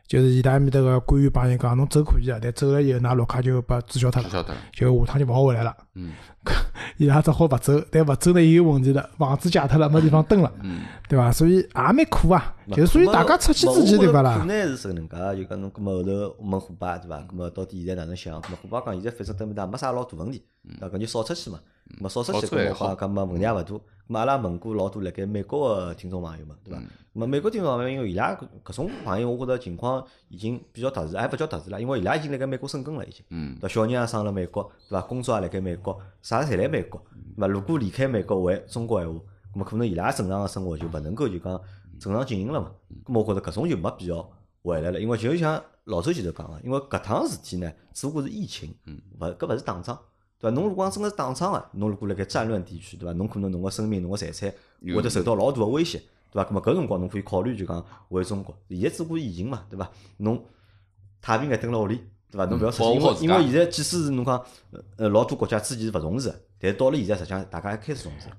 [0.09, 4.29] 就是伊拉埃面搭个官员帮伊讲，侬走可以啊，但走了以后，㑚绿卡就被注销脱了。
[4.29, 4.39] 就
[5.05, 5.77] 下趟就勿好回来了。
[5.97, 6.13] 嗯，
[6.97, 11.33] 伊拉只好勿走，但勿走呢也有问题了，房子借脱了，没地方蹲了，嗯对伐？
[11.33, 12.55] 所以也蛮苦啊。
[12.71, 14.45] 就是所以大家出去之前对伐可啦？
[14.47, 17.19] 能是搿能介，就讲侬搿么后头问虎爸对伐？
[17.29, 18.41] 搿么到底现在哪能想？
[18.43, 20.41] 搿么虎爸讲现在反正对面搭没啥老大问题，
[20.79, 20.97] 对伐？
[20.97, 21.59] 搿就少出去嘛。
[21.59, 23.63] 咁么少出去好处还搿话，搿么问题也勿大。
[23.65, 23.81] 咁
[24.13, 26.79] 么阿拉问过老多辣盖美国个听众朋友嘛，对伐？
[26.79, 33.25] 咁么美国听众朋友，因为伊拉搿搿种朋友，我觉着情况已经比较特殊，还勿叫特殊啦，因为伊拉已经辣盖美国生根了，已经。
[33.31, 33.69] 嗯对？
[33.69, 35.01] 小人也生辣美国，对伐？
[35.07, 37.03] 工作也辣盖美国，啥侪辣美国。
[37.37, 37.47] 对伐？
[37.49, 39.21] 如果离开美国回中国闲话，
[39.55, 41.61] 咁么可能伊拉正常个生活就勿能够就讲
[41.99, 42.71] 正常进行了嘛。
[43.05, 44.31] 咁么我觉着搿种就没必要
[44.63, 48.73] 回来了，因为就像老周前头讲个，因为搿趟事体呢，只不过是疫情，
[49.19, 49.99] 勿搿勿是打仗。
[50.39, 50.55] 对伐？
[50.55, 53.13] 侬如果讲真个是打仗个，侬如果辣盖战乱地区，对伐？
[53.15, 54.53] 侬可能侬个生命、侬个财产
[54.95, 55.99] 会得受到老大个威胁，
[56.31, 56.49] 对伐？
[56.49, 58.57] 咁么搿辰光侬可以考虑就讲回中国。
[58.69, 59.91] 现在只不过疫情嘛，对伐？
[60.19, 60.45] 侬
[61.21, 62.45] 太平眼蹲辣屋里，对伐？
[62.47, 64.37] 侬勿要出去，因为因为现在即使是侬讲
[64.71, 68.37] 呃呃老多国家之前是勿重视的，但是到了现在实际上大家还开始重视了，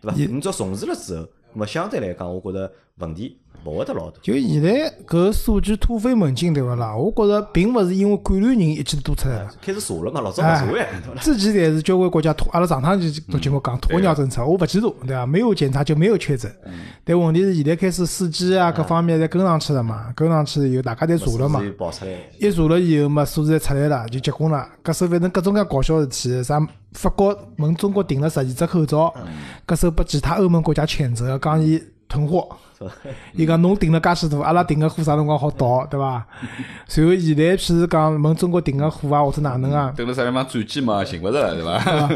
[0.00, 0.16] 对伐？
[0.30, 4.18] 侬只要重视了之后，那么相对来讲，我觉着问题勿会得老大。
[4.20, 6.94] 就现在搿数据突飞猛进，对勿啦？
[6.94, 9.50] 我觉着并勿是因为感染人一记头多出来了。
[9.62, 10.86] 开始查了嘛，老早查呀？
[11.20, 15.24] 之前侪是交关国家鸵，阿拉上趟就做节目讲鸵鸟政策，我勿记住，对伐？
[15.24, 16.54] 没有检查就没有确诊。
[17.04, 21.62] 但问题是现在开始司机啊各方面侪跟上去了嘛，跟上去以后大家侪查了嘛
[22.38, 24.68] 一查了以后嘛，数字侪出来了，就结棍了。
[24.82, 26.60] 搿手反正各种各样搞笑事体，啥
[26.94, 29.14] 法国问中国订了十二只口罩，
[29.66, 32.48] 搿手被其他欧盟国家谴责，讲伊囤货。
[33.32, 36.26] 伊讲侬订了介许多，阿拉订个货啥辰光好到，对伐？
[36.86, 42.08] 随后现在譬如讲问中国订个货啊，或者哪能啊，等了啥地方转机嘛，寻勿着对伐？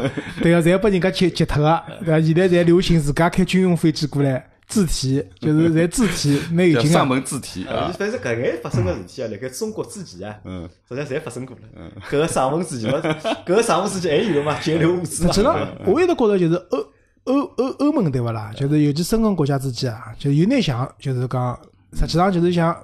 [0.43, 2.21] 对个，侪拨人家截截脱个，对伐？
[2.21, 6.93] 现在侪流行自家开军用飞机过来自提，就是侪字体，蛮有劲个。
[6.93, 11.91] 上门字体啊，反正搿眼发生个事体啊，辣盖中国之前啊，嗯，实际上侪发生过了。
[12.07, 12.99] 搿个上门之前嘛，
[13.45, 15.33] 搿个上门之前 还有嘛，截流物资嘛。
[15.33, 16.77] 实际上，我一直觉着就是欧
[17.25, 18.51] 欧欧欧盟对勿啦？
[18.55, 21.59] 就是尤其申根国家之间啊，就有眼像，就是讲，
[21.93, 22.75] 实际上就是像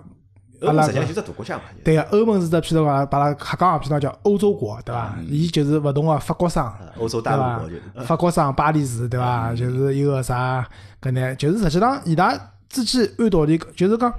[0.62, 1.64] 欧盟实际上就是只大国家嘛。
[1.84, 5.16] 对个，欧盟是只譬如讲，把它瞎讲啊，譬如讲叫欧洲国，对伐？
[5.28, 8.06] 伊就是勿同个法国商，欧洲大陆国就是。？
[8.06, 9.54] 法国商巴黎市，对伐？
[9.54, 10.68] 就是一个啥
[11.02, 11.36] 搿呢？
[11.36, 12.34] 就是实际上伊拉
[12.70, 14.14] 之间按道理，就是讲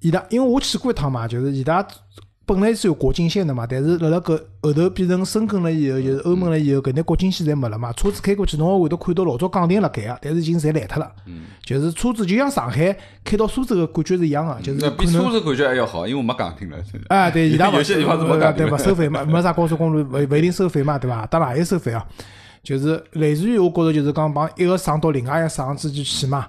[0.00, 1.86] 伊拉，因为我去过一趟嘛，就是伊拉
[2.44, 7.92] 本来是有国境线的嘛，但是辣辣搿后头变成深根了以后，就是欧盟了以后，搿眼国境线侪没了嘛。
[7.92, 11.10] 车子开过去，侬会得看到老早岗亭辣盖个，但是已经侪烂脱了。
[11.64, 16.76] 就是车子就像上海开到苏州个感觉是一样个，就是比可能车子感觉还要好，因为我没讲听了。
[17.08, 21.24] 啊，对， 伊拉勿有些地方是没讲对勿收费嘛，没啥高速公路勿勿一定收费嘛，对伐？
[21.26, 22.04] 当然也有收费啊，
[22.64, 26.46] 就是类似于我觉着就是讲帮一个省到另外一个省之间去嘛。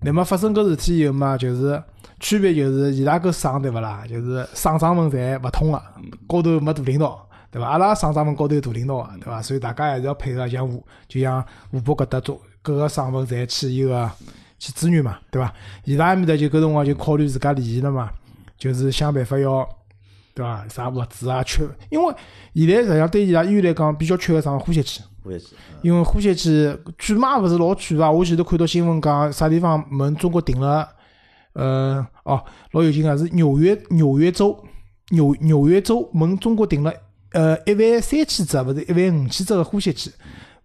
[0.00, 1.82] 那么发生搿事体以后嘛，就是
[2.20, 4.04] 区别就是伊拉搿省对勿啦？
[4.08, 5.82] 就是省长们侪勿通个，
[6.26, 7.68] 高头没大领导，对伐？
[7.68, 9.42] 阿拉省长们高头有大领导个，对伐？
[9.42, 14.10] 所以大家还是要配合，像湖就像湖北搿搭做各个省份侪去伊个
[14.58, 15.52] 去支援嘛，对伐？
[15.84, 18.10] 伊拉埃面搭就搿辰光就考虑自家利益了嘛，
[18.58, 19.68] 就是想办法要。
[20.34, 20.68] 对伐？
[20.68, 22.14] 啥物资啊缺，因为
[22.54, 25.02] 现在实际上对伊拉医院来讲比较缺个啥呼吸器。
[25.80, 28.10] 因为呼吸器贵嘛勿是老贵伐？
[28.10, 30.86] 我前头看到新闻讲啥地方问中国订了，
[31.56, 34.62] 呃，哦，老有劲个是纽约纽约州
[35.08, 36.92] 纽纽约州问中国订了
[37.32, 40.12] 呃一万三千只，勿是一万五千只个呼吸机，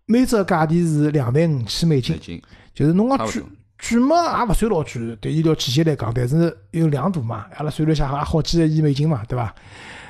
[0.05, 2.41] 每只价钿是两万五千美金
[2.73, 3.49] 就是侬讲贵差不多。
[3.79, 9.55] 贵嘛也勿算老贵，对医疗器械来讲，但是有两大嘛，阿拉算了一下，也好几个亿美金嘛，对伐？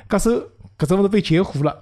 [0.10, 0.32] 搿首
[0.80, 1.78] 搿只物事被截胡了，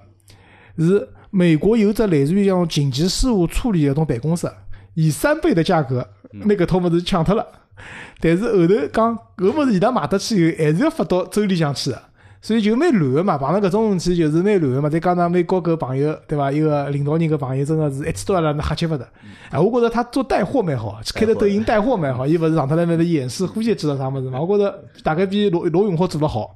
[0.78, 4.52] 是美国有只类似于像紧急事务处理的种办公室，
[4.94, 7.48] 以三倍的价格拿搿套物事抢脱了。
[8.22, 12.02] 但是后头讲搿物事伊拉卖得去以后，还是要发到州里向去个，
[12.42, 13.38] 所以就蛮乱个嘛。
[13.38, 14.90] 碰到搿种事体就是蛮乱个嘛。
[14.90, 16.52] 再加上美国搿朋友对伐？
[16.52, 19.08] 一个领导人搿朋友真个是一记刀拉那瞎吃勿得。
[19.52, 22.28] 哎，我觉着他做带货蛮好，开着抖音带货蛮好。
[22.28, 24.40] 伊勿是上头来那头演示呼吸机了啥物事嘛？
[24.40, 26.56] 我觉着大概比罗罗永浩做得好。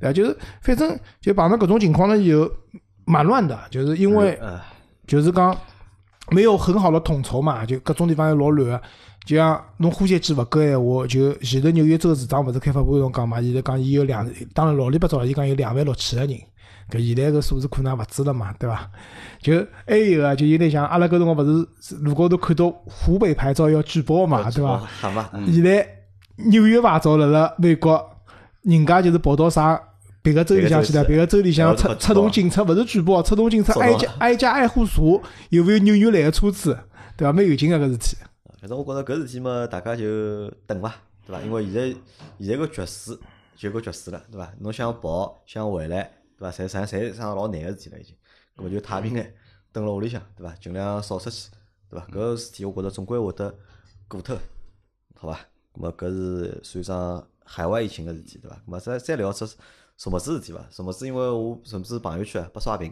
[0.00, 2.50] 对啊，就是反正就碰到搿种情况了以后，
[3.04, 4.60] 蛮乱的，就是因为呃，
[5.06, 5.56] 就是讲
[6.30, 8.82] 没有很好的统筹嘛，就各种地方又老乱个。
[9.24, 16.38] 就像侬呼吸机勿够闲话，就前头纽约州市长勿是开发布会上讲嘛，现在讲伊有两，当然老里八糟了，伊讲有两万六千个人，
[16.90, 18.90] 搿现在搿数字可能也勿止了嘛，对伐？
[19.40, 24.86] 就还有个，就有点像阿拉搿辰光勿是路高头看到湖北牌照要举报嘛，对伐？
[25.46, 25.88] 现在
[26.50, 27.98] 纽约牌照辣辣美国，
[28.60, 29.80] 人家就是跑到啥
[30.20, 35.00] 别个州里向去了，别个州里向出出动警察，勿是举报，出动警察挨家挨家挨户查
[35.48, 36.78] 有没有纽约来个车子，
[37.16, 37.32] 对伐？
[37.32, 38.16] 蛮有劲个搿事体。
[38.64, 40.94] 反正我觉着搿事体嘛，大家就等伐，
[41.26, 41.42] 对伐？
[41.42, 41.88] 因为现在
[42.38, 43.14] 现在个局势
[43.54, 44.50] 就搿局势了，对伐？
[44.58, 46.50] 侬想跑想回来，对伐？
[46.50, 48.16] 侪侪侪桩老难个事体了，已经。
[48.56, 49.34] 搿么就太平眼，
[49.70, 50.54] 蹲辣屋里向，对伐？
[50.54, 51.50] 尽量少出去，
[51.90, 52.06] 对伐？
[52.06, 53.54] 搿事体我觉着总归会得
[54.08, 54.34] 过脱，
[55.14, 55.38] 好伐？
[55.74, 58.56] 搿么搿是算上海外疫情个事体，对伐？
[58.66, 59.46] 搿么再再聊只
[59.98, 60.66] 什么子事体伐？
[60.70, 62.90] 什么子因为我甚至朋友圈啊被刷屏，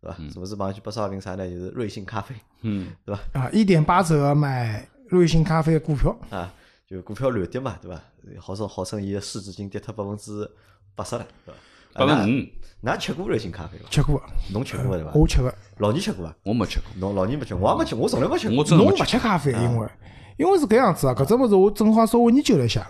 [0.00, 0.16] 对伐？
[0.32, 1.48] 是勿是帮去拨少瓶啥呢？
[1.48, 3.40] 就是瑞幸咖啡，嗯，对伐？
[3.40, 6.52] 啊，一点八折买瑞幸咖啡的股票，啊，
[6.86, 8.00] 就股票乱跌嘛，对伐？
[8.38, 10.48] 号称号称伊个市值已经跌脱百分之
[10.94, 11.58] 八十了，对伐？
[11.94, 13.88] 啊百分之五，㑚㑚吃过瑞幸咖啡伐？
[13.90, 15.12] 吃过，侬吃过对伐？
[15.14, 15.52] 我吃个。
[15.78, 16.34] 老倪吃过伐？
[16.44, 18.54] 我没吃过，侬老倪没吃，我也没吃，我从来没吃过。
[18.54, 19.88] 侬勿我真的没吃吃咖啡，因为
[20.36, 22.88] 因为是搿样子啊，搿只物事我正好稍微研究了一下。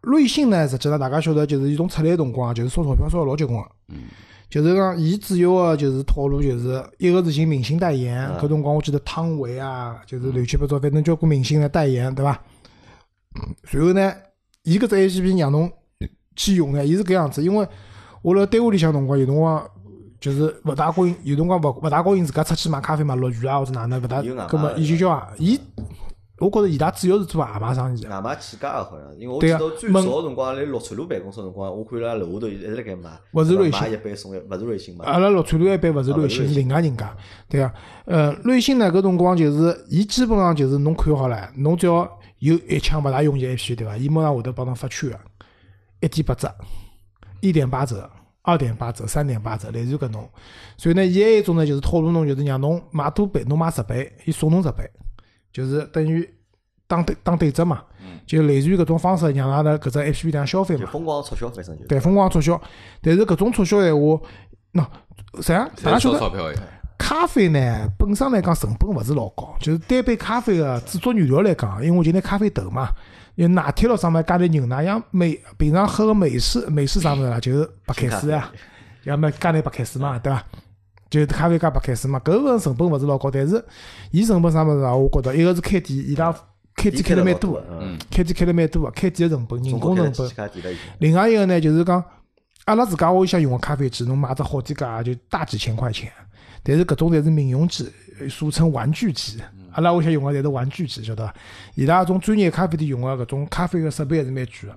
[0.00, 3.68] 瑞幸呢，实际上大家晓得，就是伊从出来的辰光啊，就是烧钞票烧得老结棍个。
[4.52, 12.38] 就是讲，伊主要个就是套路，就是一个是寻明星代言，搿辰光我记得汤唯啊，就是乱七八糟，反正交关明星来代言，对伐？
[13.64, 14.12] 随后呢，
[14.64, 15.72] 伊搿只 A P P 让侬
[16.36, 17.66] 去用呢，伊是搿样子，因为
[18.20, 19.66] 我辣单位里向辰光有辰光
[20.20, 25.58] 就是勿大高兴，有辰光勿勿大高兴自家出去买咖啡嘛，落雨啊或者哪能勿大，有外卖葛末伊就叫啊，伊
[26.42, 28.10] 我觉着伊拉主要是做外卖生意的。
[28.10, 35.04] 外卖起家个好像，因为我记得最问早个辰光来乐川路办公室辰光，我看伊拉楼下头一直辣盖卖，勿是瑞幸买一杯送一，勿是瑞幸嘛？
[35.06, 37.16] 阿拉乐川路一般勿是瑞幸，是另外人家，
[37.48, 37.72] 对啊。
[38.06, 43.96] 呃，瑞幸呢搿辰光就是，伊基本上就是侬看好了，侬只要有一枪勿大容易 H 对伐？
[43.96, 45.18] 伊马上会得帮侬发券个，
[46.00, 46.54] 一点八折，
[47.40, 48.10] 一点八折。
[48.44, 50.28] 二点八折、三点八折，类似于搿种。
[50.76, 54.82] 所以呢，伊还有一种呢，就是套路侬，就是让侬买多杯，侬买十杯，伊送侬十杯，
[55.52, 56.28] 就是等于
[56.86, 57.82] 打对打对折嘛。
[58.24, 60.82] 就类似于搿种方式，让阿拉搿只 APP 量消费嘛。
[60.82, 62.60] 就疯狂促销，反正就对，疯狂促销。
[63.00, 64.20] 但是搿种促销闲话，
[64.72, 64.86] 喏，
[65.36, 66.58] 实际上大家晓得，钞票呀，
[66.96, 72.88] 咖啡呢本身来讲成本勿是老高，就是单杯咖啡个制作原料来讲，因为我就拿咖啡豆嘛，
[73.34, 78.52] 有奶贴咯上面加点牛奶，像美平常喝个美式美式啥物事啦，就是白开水啊，
[79.02, 80.44] 要么加点白开水嘛，对伐？
[81.12, 83.62] 就是咖啡加白开水嘛，搿个成本勿是老高，但是
[84.12, 84.96] 伊成本啥物事啊？
[84.96, 86.34] 我觉着一个是开店，伊拉
[86.74, 90.50] 开店开了蛮多的的，，嗯，开店开了蛮多个，开店个成本、人工成本。
[91.00, 92.02] 另外一个呢，就是讲
[92.64, 96.10] 阿拉自家屋里向用个咖啡机，侬买只好点家就大几千块钱，
[96.62, 99.38] 但是搿种侪是民用机，呃俗称玩具机。
[99.72, 101.34] 阿拉屋里向用个侪是玩具机，晓得伐？
[101.74, 104.74] 伊拉搿种专业咖啡店用个搿种咖啡个设备还是蛮贵个。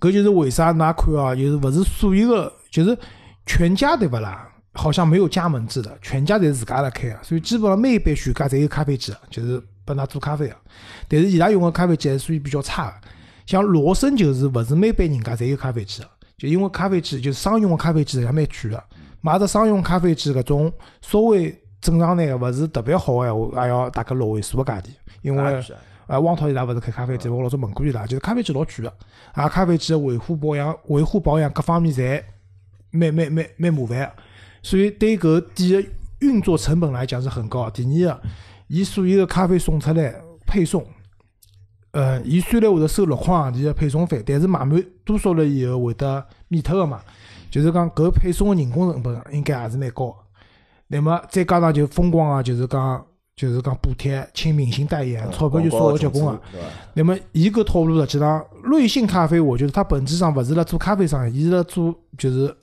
[0.00, 2.98] 搿就是为啥㑚看啊，就是勿是所有个，就是
[3.46, 4.50] 全家对勿啦？
[4.74, 10.56] 好像没有加盟制的，全家侪是自家辣开个，所以基本上每一杯全家侪有咖啡机个，就是拨㑚做咖啡个。
[11.08, 12.94] 但是伊拉用个咖啡机还是属于比较差个。
[13.46, 18.82] 像罗森就是勿是每班人家侪有咖啡机个，就因为咖啡机就是商用个咖啡机也蛮贵个，
[19.20, 24.86] 买只商用咖啡机搿种稍微正常眼个勿是特别好个闲话，也要大概六位数个价钿，
[25.22, 25.62] 因为
[26.06, 28.92] 啊汪涛伊拉勿是开咖啡店，我老早问过伊拉，就是咖啡机老贵个，
[29.32, 32.22] 啊咖啡机个维护保养、维护保养各方面侪
[32.90, 34.12] 蛮蛮蛮蛮麻烦个，
[34.64, 35.88] 所以对搿店个
[36.20, 37.68] 运作成本来讲是很高。
[37.68, 38.22] 第二个，
[38.68, 40.14] 伊所有个咖啡送出来
[40.46, 40.82] 配送。
[41.92, 47.00] 呃，伊虽然会得收六块行钿个配送费，但是买满多少了以后会得免脱个嘛，
[47.50, 50.16] 就是讲搿配送个人工成本应该也是蛮高个。
[50.88, 56.32] 那么再加上就疯狂个，就是讲就是讲补贴，请明星代言，钞票就烧个结棍个。
[56.32, 56.66] 嗯对伐？
[56.94, 62.56] 那么伊搿套路实际上，瑞幸咖啡，我觉得它本质上勿是辣做咖啡生意，伊是辣做就是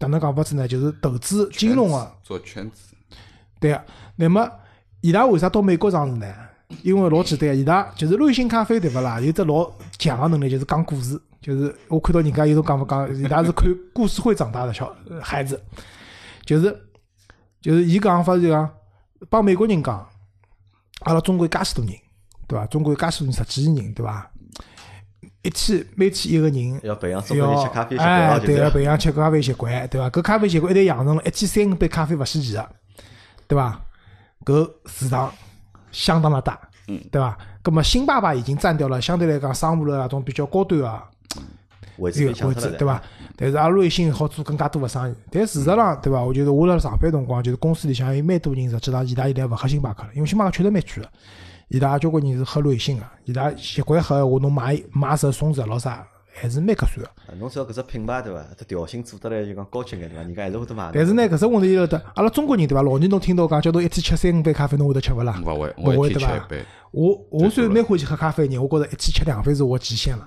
[0.00, 0.66] 哪能讲法子呢？
[0.68, 2.12] 就是投资金融个。
[2.22, 2.94] 做圈子，
[3.58, 3.84] 对个。
[4.16, 4.50] 那么
[5.00, 6.26] 伊拉为啥到美国上市呢？
[6.82, 9.20] 因为老简单，伊拉就是瑞幸咖啡对勿啦？
[9.20, 11.20] 有只老强个能力，就是讲故事。
[11.40, 15.60] 就是我看到人家有种讲法讲，伊拉是看故事会长大的小呃孩子，
[16.44, 16.76] 就是
[17.60, 18.68] 就是伊讲法是讲
[19.30, 20.06] 帮美国人讲，
[21.00, 21.94] 阿拉中国有介许多人，
[22.46, 22.66] 对伐？
[22.66, 24.30] 中国有介许多人，十几亿人，对伐？
[25.42, 28.72] 一天每天一个人要培养中国人要吃咖啡习哎，惯，就对个，这样。
[28.72, 30.10] 培养吃咖啡习惯，对伐？
[30.10, 32.68] 搿咖啡习惯一旦养成了，一天三五杯咖啡勿稀奇个，
[33.46, 33.80] 对伐？
[34.44, 35.32] 搿市场
[35.92, 37.38] 相当的大，嗯，对伐？
[37.62, 41.02] 葛么星巴克已经占掉了相对来讲商务的那种比较高端个
[41.98, 43.00] 位置对伐？？
[43.36, 46.20] 但是阿拉瑞幸好做更加多个生意，但事实上，对伐？
[46.20, 51.08] 我觉得我辣上班辰光，就是公司里向有蛮多人，实际上伊拉现在勿喝星巴克了，因为星巴克确实蛮贵个。
[51.68, 57.06] 伊拉交关人是喝瑞幸个，伊拉习惯喝闲话，侬买买十送十咾啥，还是蛮合算个。
[57.26, 58.42] 啊侬只要搿只品牌对伐？
[58.56, 60.22] 这调性做得来就讲高级眼对伐？
[60.22, 60.92] 人家还是会得买的。
[60.94, 62.80] 但是呢，搿只问题晓得，阿拉中国人对伐？
[62.80, 65.38] 老年侬听到讲叫侬一天吃三五杯咖啡，侬会得吃勿啦？
[65.44, 66.46] 勿会，勿会对伐
[66.90, 70.26] 我我虽然蛮欢喜喝咖啡的人，我觉着一天吃两杯是我极限了。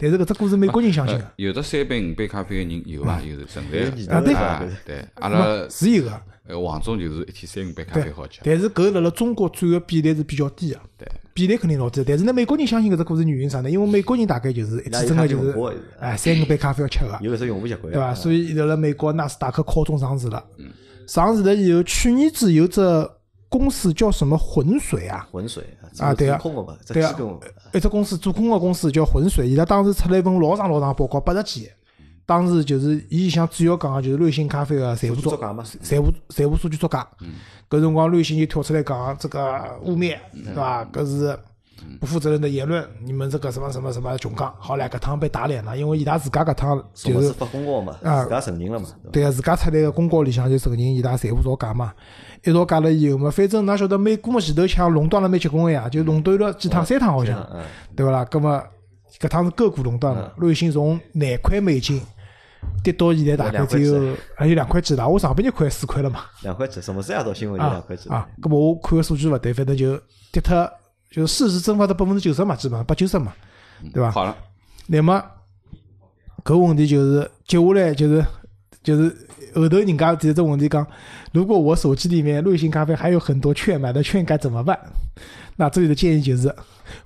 [0.00, 3.20] 但是搿只故事美国人相信呃个，有的三杯五杯咖啡个人有伐？
[3.20, 4.14] 有是存在。
[4.14, 6.10] 啊对啊对，阿拉是有个。
[6.48, 8.40] 呃黄总就是一天三五杯咖啡好吃。
[8.42, 12.02] 但是搿辣辣中国占个比例是比较低个，对，比例肯定老低。
[12.04, 13.70] 但是呢，美国人相信搿只故事原因啥呢？
[13.70, 15.58] 因为美国人大概就是一天真个就是是
[16.00, 18.12] 哎三五杯咖啡要吃个，有搿只用户习惯，对伐？
[18.14, 20.42] 所以伊辣辣美国纳斯达克靠中上市了。
[21.06, 22.80] 上市了以后，去年子有只
[23.50, 25.28] 公司叫什么浑水啊？
[25.30, 25.62] 浑水
[25.98, 26.38] 啊对啊。
[26.38, 27.14] 空个嘛，对啊。
[27.74, 31.62] 一只公司做空个公司叫浑水，伊拉当时出了一份老长老长报告，八十几。
[31.64, 31.74] 页，
[32.24, 35.36] 当时就是伊想主要讲个就是瑞幸咖啡个财务作
[35.82, 37.04] 财务财务数据作假。
[37.68, 39.40] 搿辰光瑞幸就跳出来讲这个
[39.82, 40.84] 污蔑，对伐？
[40.86, 41.36] 搿是
[42.00, 49.10] 不负责任的言论，你们这个什么什么什么穷讲，好唻，搿趟被打脸了，因为伊拉自家搿趟就是发公告嘛，啊自家承认了嘛，对伐？
[49.12, 51.92] 对个，自家出来个公告里向就承认伊拉财务造假嘛，
[52.44, 57.62] 一造假了以后嘛，反正㑚晓得美股嘛前头抢垄断了蛮结棍个呀，就垄断了几趟，三趟好像，嗯，
[57.94, 58.24] 对勿啦？
[58.24, 58.62] 葛么
[59.18, 62.00] 搿趟是个股垄断了，瑞幸从廿块美金
[62.82, 69.98] 跌到现在大概只有还有两块几了，我上半日看四块了嘛，两块几，什么时夜到新闻有两啊块几，啊，葛么我看个数据勿对，反正就
[70.30, 70.70] 跌脱，
[71.10, 73.32] 就是市值蒸发到百分之九十嘛，基本上八九十嘛，
[73.92, 74.10] 对伐？
[74.10, 74.36] 好了，
[74.86, 75.22] 那么
[76.44, 78.24] 搿问题就是接下来就是
[78.82, 79.08] 就是
[79.54, 80.86] 后头人家提这问题讲，
[81.32, 84.78] 如果我手机里面瑞幸咖啡还有很多券买的券该怎么办？
[85.56, 86.54] 那这里的建议就是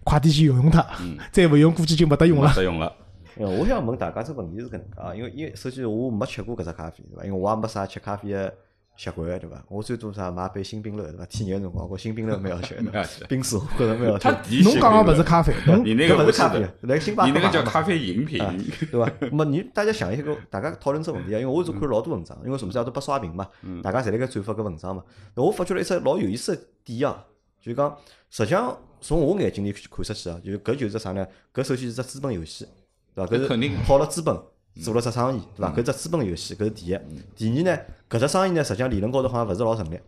[0.05, 0.87] 快点去用用它，
[1.33, 2.49] 再不用估计就没得用了。
[2.51, 2.93] 没得用了。
[3.37, 7.25] 因为我想问大家这问题是搿能介啊，因为因为首先我没吃过搿只咖啡，对伐？
[7.25, 8.55] 因为我也没啥吃咖啡个
[8.97, 9.63] 习惯，对伐？
[9.69, 11.27] 我最多啥买杯新冰乐，对伐？
[11.27, 18.41] 天热个辰光，我新冰乐蛮好吃的冰水我觉着蛮好吃侬讲个勿是咖啡， 侬你那个不是搿勿是咖啡的，来星巴克你那个叫咖啡饮品。
[18.41, 18.55] 啊，
[18.91, 19.11] 对伐？
[19.21, 23.49] 那么你大家想一个，大家讨论这问题啊，因为我是看老多文章，因为什么事都不刷屏嘛，
[23.83, 25.03] 大家侪辣盖转发搿文章嘛。
[25.35, 27.25] 那我发觉了一只老有意思的点啊，
[27.61, 27.97] 就讲，
[28.31, 31.27] 实际上从我眼睛里看出去啊，就搿就是啥呢？
[31.53, 32.67] 搿首先是只资本游戏，
[33.15, 33.35] 对伐？
[33.35, 34.37] 搿搿肯定是靠了资本
[34.83, 35.73] 做了只生意，对伐？
[35.73, 36.99] 搿只资本游戏，搿是第一。
[37.37, 39.99] 第二呢，搿只生意呢，实际上理论高头好像勿是老成立，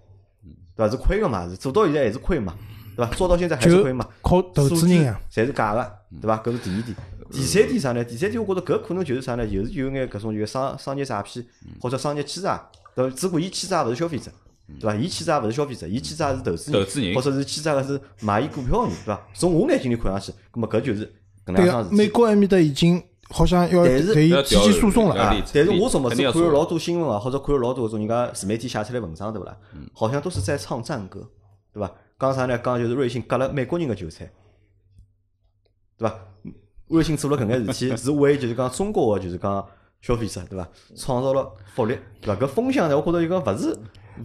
[0.74, 0.90] 对伐？
[0.90, 2.54] 是亏个嘛，是做到现在还是亏嘛，
[2.96, 3.12] 对伐？
[3.14, 4.08] 做到现在还是亏嘛。
[4.22, 6.38] 靠投资人啊，侪是假个，对伐？
[6.38, 6.96] 搿是第二点。
[7.30, 8.04] 第三点啥呢？
[8.04, 9.44] 第三点我觉着搿可能就是啥呢？
[9.46, 11.44] 就是有眼搿种就是商商业诈骗
[11.80, 13.16] 或者商业欺诈，对伐？
[13.16, 14.30] 只不过伊欺诈勿是消费者，
[14.80, 14.94] 对伐？
[14.94, 19.20] 伊欺诈勿是消费者，伊欺诈是投资人，投资人或者是欺诈个是买伊股票个人，对伐？
[19.34, 21.06] 从我眼睛里看上去，葛么搿就是
[21.44, 21.94] 搿能样桩事。
[21.96, 29.56] 美国埃面搭已经好像要但是对伊提起诉讼了但是我怎么是看了老多新闻啊，或者看了老多搿种人家自媒体写出来文章，对勿啦？
[29.92, 31.28] 好像都是在唱赞歌，
[31.72, 31.92] 对伐？
[32.18, 32.56] 讲啥呢？
[32.58, 34.30] 讲就是瑞幸割了美国人个韭菜，
[35.98, 36.14] 对伐？
[36.88, 39.66] 瑞幸做了搿眼事体，是为就是讲中国个就是讲
[40.00, 40.68] 消费者，对伐？
[40.96, 42.40] 创造了福利，对伐？
[42.40, 43.68] 搿风向呢，我觉着就讲勿是，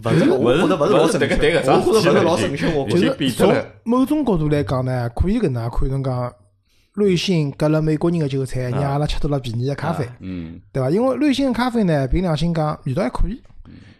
[0.04, 6.32] 勿是，我觉着勿是老正确，我觉着勿是老正确，我已觉着经变从某种角度来讲呢，可以搿能介看成讲，
[6.94, 10.90] 瑞幸割了美国人个韭菜，让阿拉吃到了便宜个咖啡，嗯，对伐？
[10.90, 13.42] 因为瑞幸个咖啡呢，凭良心讲，味道还可以，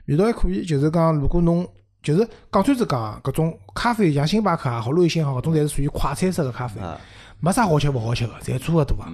[0.07, 0.65] 味道还可以。
[0.65, 1.67] 就是讲，如果侬
[2.03, 6.99] 就是讲穿子讲，搿种咖啡像星巴克也好，瑞幸也好，搿种侪是属于快餐式个咖啡，啊，
[7.41, 9.05] 没啥好吃勿好吃个，侪差勿多个。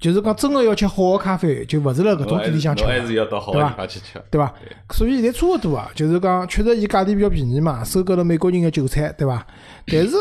[0.00, 4.20] 就是讲，真个要吃好个咖啡，就勿是辣搿种店里向吃侬还是的，要到好对吧个地方去吃。
[4.30, 4.52] 对伐？
[4.90, 5.88] 所以侪差勿多啊。
[5.94, 9.46] 就是讲，确实伊价钿比较便宜嘛，收割了美国人个韭菜，对伐？
[9.86, 10.16] 但是，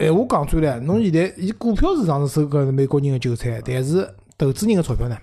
[0.00, 5.16] 闲话讲转来，侬现在伊股票市场是收割美国人的韭菜，但是投资人的钞票呢？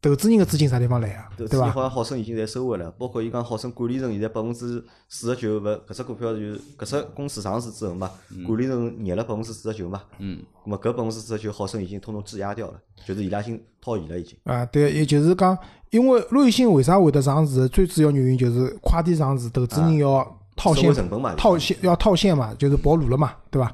[0.00, 1.30] 投资人的资金啥地方来啊？
[1.36, 1.52] 对伐？
[1.52, 8.10] 投资人好像好生已经在收回了，包括伊讲好生管理层现在百分之四十九勿，搿只股票就是搿只公司上市之后嘛，
[8.44, 12.74] 管理层捏了百分之四十九嘛，嗯，咁么搿百分之四十九好生已经统统质押掉了，
[13.06, 14.36] 就是伊拉已经套现了已经。
[14.42, 15.56] 啊，对，也就是讲，
[15.90, 17.68] 因为瑞幸为啥会得上市？
[17.68, 20.26] 最主要原因就是快点上市，投资人要
[20.62, 23.72] 套现套现要套现嘛，就是跑路了嘛，对伐？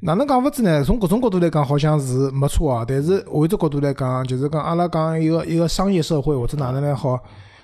[0.00, 0.84] 哪能讲法子呢？
[0.84, 2.84] 从搿种角度来讲，好像是没错啊。
[2.86, 7.18] 但是换一只角度来讲，就是讲阿拉讲一个一个商业社会或者哪能来好，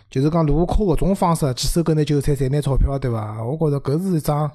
[0.08, 3.42] 就是讲如果靠搿种方式去收割眼韭菜赚眼钞票，对伐？
[3.42, 4.50] 我觉着搿是一桩，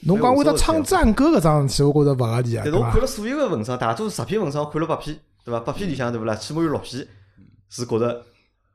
[0.00, 3.00] 侬讲为了唱赞歌搿桩事体，我觉着勿合理啊，对伐但是我看？
[3.00, 5.60] 了所有个文章，大多数十篇文章我看了八篇，对伐？
[5.60, 6.34] 八篇里向对勿啦？
[6.34, 7.06] 起码有六篇
[7.68, 8.22] 是觉着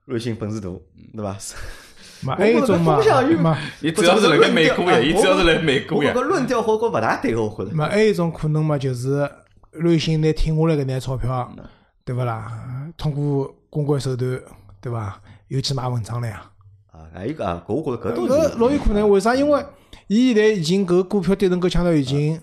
[0.05, 0.69] 瑞幸本事大，
[1.13, 1.35] 对伐？
[2.21, 2.99] 嘛，还有一种嘛
[3.81, 6.21] 伊主要是辣盖美国呀，哎伊主要是辣美国呀我。
[6.21, 7.75] 搿论调好觉勿大对个，我觉着。
[7.75, 9.29] 嘛，还有一种可能嘛，就是
[9.71, 11.51] 瑞幸拿挺下来搿眼钞票，
[12.03, 12.51] 对勿啦？
[12.97, 14.39] 通过公关手段，
[14.81, 15.21] 对伐？
[15.47, 16.41] 又去买文章了呀。
[16.91, 19.35] 啊，还有一个啊，搿我觉着搿倒搿是老有可能，为啥？
[19.35, 19.65] 因为
[20.07, 22.39] 伊现在已经搿股票跌成搿腔头已经呃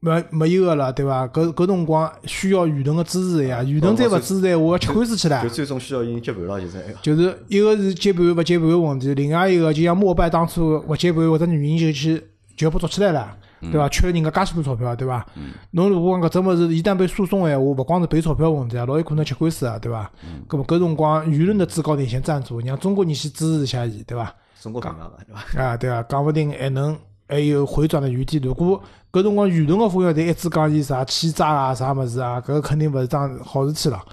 [0.00, 1.26] 没没有个了，对伐？
[1.28, 5.48] 搿搿辰光需要舆论个支持呀，舆论再勿支持我要，吃官司去了就。
[5.48, 6.98] 最终需要已经接盘了，就是那个。
[7.02, 12.22] 就是一个是接盘勿接盘个问题，另外一个就像摩拜当初勿接盘或者原因就去
[12.56, 13.88] 就要被捉起来了，对伐？
[13.88, 15.26] 缺了人家介许多钞票，对伐？
[15.72, 20.10] 侬如果讲搿只物事一旦被诉讼个闲话，勿光是赔钞票问题啊，老有可能吃官司啊，对伐？
[20.48, 24.34] 搿么搿辰光舆论的制高点先站住，让中国人去支持一下伊，对伐？
[24.60, 25.62] 中国平嘛，对伐？
[25.62, 26.96] 啊，对啊，讲勿定还能
[27.28, 28.38] 还有回转的余地。
[28.38, 34.04] 如果搿辰光舆论个风向侪一直讲伊啥欺诈啊、啥物事啊，搿肯定勿是桩好事体了。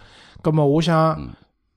[0.42, 0.96] 葛末，我想，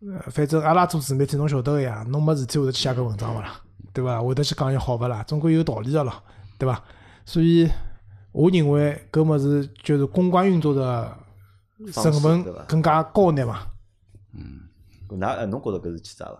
[0.01, 3.61] 呃反正阿拉做自媒体，侬晓得个呀，侬没事体会得去写搿文章勿啦？
[3.93, 4.21] 对伐？
[4.23, 5.23] 会得去讲伊好勿啦？
[5.27, 6.13] 总归有道理个咯，
[6.59, 6.83] 对伐？
[7.25, 7.69] 所以，
[8.33, 11.17] 我认为搿物事就是公关运作的
[11.93, 13.61] 成本更加高眼嘛，
[14.35, 14.61] 嗯
[15.09, 16.39] 㑚呃侬觉着搿是欺诈伐？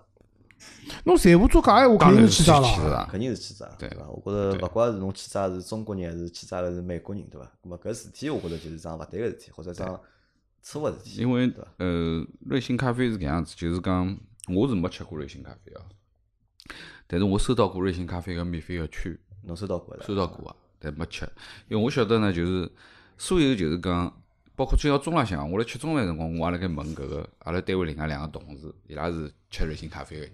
[1.05, 3.09] 侬财务作假闲话，肯定是欺诈了。
[3.11, 4.07] 肯定是欺诈，对伐？
[4.09, 7.47] 我觉着勿怪是侬欺诈是中国人还是欺诈个是美国人，对伐？
[7.63, 10.01] 咁么搿事体，我觉着就是桩勿对个事体，或者桩
[10.63, 11.21] 错误事体。
[11.21, 11.53] 因为？
[11.79, 15.81] 呃，瑞幸咖啡是搿样子，就是讲我是没吃过瑞幸咖啡啊，
[17.07, 19.97] 但是我收到过瑞幸咖啡个免费个券，侬收到过？
[20.03, 21.25] 收到过啊，但没吃，
[21.69, 22.71] 因为我晓得呢，就是
[23.17, 24.23] 所有就是讲，
[24.57, 30.33] 包括今朝中浪向，我辣吃中饭辰光，我也辣盖问搿个阿拉单位另外两个同事，伊拉是吃瑞幸咖啡个人，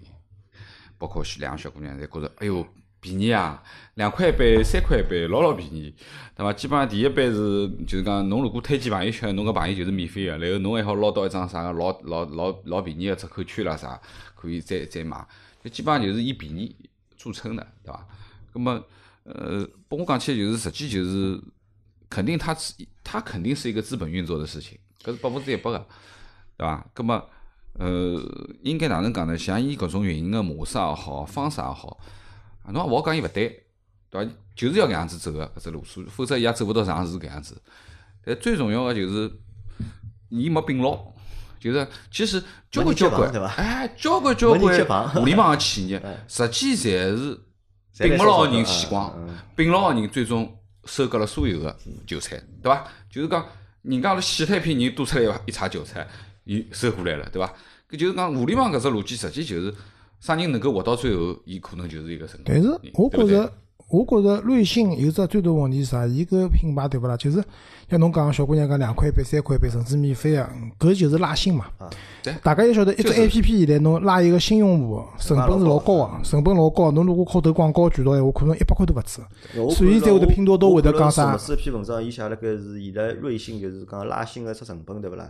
[0.98, 2.66] 包括两个小姑娘侪觉着，哎哟。
[3.02, 3.62] 便宜啊，
[3.94, 5.90] 两块一杯、三块一杯，老老便宜，
[6.36, 6.52] 对伐？
[6.52, 13.98] 基本上第一杯是就是讲，侬如果推荐朋友吃，侬搿朋友就是免费个，然后侬还好捞到一张啥个老老老老便宜个折扣券啦啥，
[14.34, 15.26] 可以再再买。
[15.64, 16.76] 就基本上就是以便宜
[17.16, 18.06] 著称的，对伐？
[18.52, 18.84] 葛么，
[19.22, 21.42] 呃，拨我讲起来就是，实际就是
[22.10, 25.86] 肯定它是它肯定是一个资本运作的事情，搿是百分之一百个，
[26.58, 26.86] 对伐？
[26.92, 27.24] 葛么，
[27.74, 28.20] 呃，
[28.62, 29.38] 应该哪能讲呢？
[29.38, 31.98] 像伊搿种运营个模式也好，方式也好，
[32.64, 33.64] 啊，侬也勿好讲伊勿对，
[34.10, 34.32] 对伐？
[34.54, 37.62] 就是要搿样子走个搿只路数，否则伊也走勿到上市搿样子。
[38.22, 39.30] 但最重要个就是，
[40.28, 40.98] 伊没并牢。
[41.60, 44.60] 就是，其实交关交关哎，交关交关
[45.10, 47.38] 互联网个企业 哎，实际侪是
[47.98, 49.14] 并勿牢个人死光
[49.54, 51.76] 并牢个人最终收割了所有的
[52.06, 52.86] 韭菜，对伐？
[53.10, 53.46] 就是讲，
[53.82, 56.06] 人家阿拉洗脱一批人多出来一一茬韭菜，
[56.44, 57.52] 伊收过来了，对伐？
[57.90, 59.74] 搿就是讲，互联网搿只逻辑实际就是
[60.20, 63.52] 啥人能够活到最后，伊可能就是一个成功的但是我觉着，
[63.90, 66.06] 我觉着瑞幸有只最大问题是啥？
[66.06, 67.16] 伊搿品牌对勿啦？
[67.16, 67.42] 就是
[67.88, 71.66] 像侬讲小姑娘讲两块一杯、三块一杯，甚至免费个，搿就是拉新嘛。
[72.22, 76.92] 对大家要晓得，一只 A P P 现在侬拉一个新用户，成本是老高个，成本老高。
[76.92, 79.20] 侬如果靠投广告渠道闲话，可能一百块都勿止。
[79.74, 85.28] 所以才会得拼多多会得讲啥什么是一篇文章，伊写了个是现在瑞幸就是讲拉新个出成本对勿啦？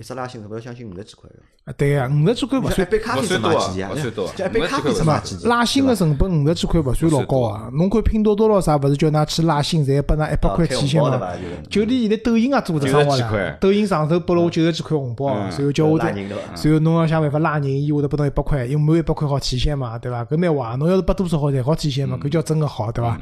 [0.00, 1.36] 一只拉新成本要相信五十几块个。
[1.66, 2.90] 啊，对个，五十几块勿算一。
[2.90, 3.90] 杯咖啡是卖几钿啊？
[3.92, 5.48] 勿算多啊就一杯咖啡是50卖几钿？
[5.48, 7.68] 拉新个成本五十几块勿算老高啊！
[7.74, 11.20] 侬看拼多多咯啥，勿是叫㑚去拉新，侪拨㑚一百块提现嘛？
[11.68, 16.42] 就连现在抖音也做只生活90几块了，抖音上头拨了我九十几块红包，嗯然后叫我再，拉人对伐？
[16.64, 20.24] 然后侬要想办法拉人，伊会得拨侬一百块，因为满一百块好提现嘛，对伐？
[20.24, 22.18] 搿蛮坏，侬要是拨多少好才好提现嘛？
[22.22, 23.20] 搿叫真个好，对伐？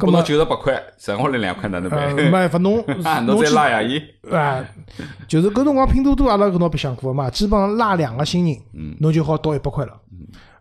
[0.00, 2.14] 搿么侬九十八块，剩下来两块哪能呃，办？
[2.16, 4.00] 没办法， 侬啊侬再拉呀，伊
[4.34, 4.64] 啊，
[5.28, 9.92] 就是搿辰光拼多多阿拉搿侬白相过嘛，基本上拉两个新人，嗯侬就好到一百块了。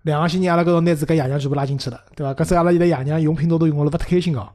[0.03, 2.33] 两个新人阿拉搿种拿自家爷娘全部拉进去了，对伐？
[2.33, 4.47] 搿时候阿拉现在爷娘用拼多多用了勿太开心哦，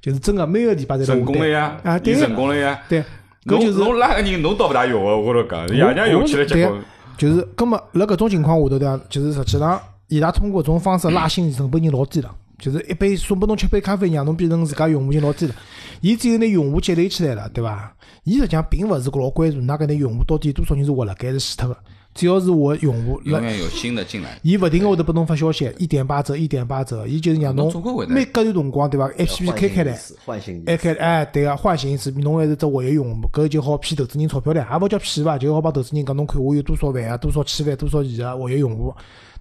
[0.00, 2.78] 就是真个每个礼拜侪来成功了呀啊，，对成功了呀。
[2.88, 3.00] 对，
[3.46, 6.82] 搿侬就是侬拉个人侬倒勿大用个，我跟侬讲，爷娘用起来结对棍。
[7.16, 9.00] 就是，葛么辣搿种情况下头对伐？
[9.08, 12.30] 就是实际上，伊拉通过搿种方式拉新人成本已经老低了，
[12.62, 15.54] 就是一杯送拨侬吃杯咖啡，让侬变成自家用户已经老低了。
[16.00, 17.92] 伊只有拿用户积累起来了，对伐？
[18.22, 21.76] 伊实际上并勿是老关注㑚搿眼用户到底多少人是活辣盖是死脱个，
[22.14, 24.38] 只要是我用户辣永远有新的进来。
[24.42, 38.94] 伊勿停个会得拨侬发消息，一点八折，一点八折，伊就是让侬侬总归会得每隔段辰光对伐？A P P 开开来，唤醒一次，哎开哎对个，唤醒一次，侬还是只活跃用户，搿就好骗投资人钞票了，也勿叫骗伐，就好帮投资人讲侬看我有多少万啊，多少千万，多少亿啊活跃用户，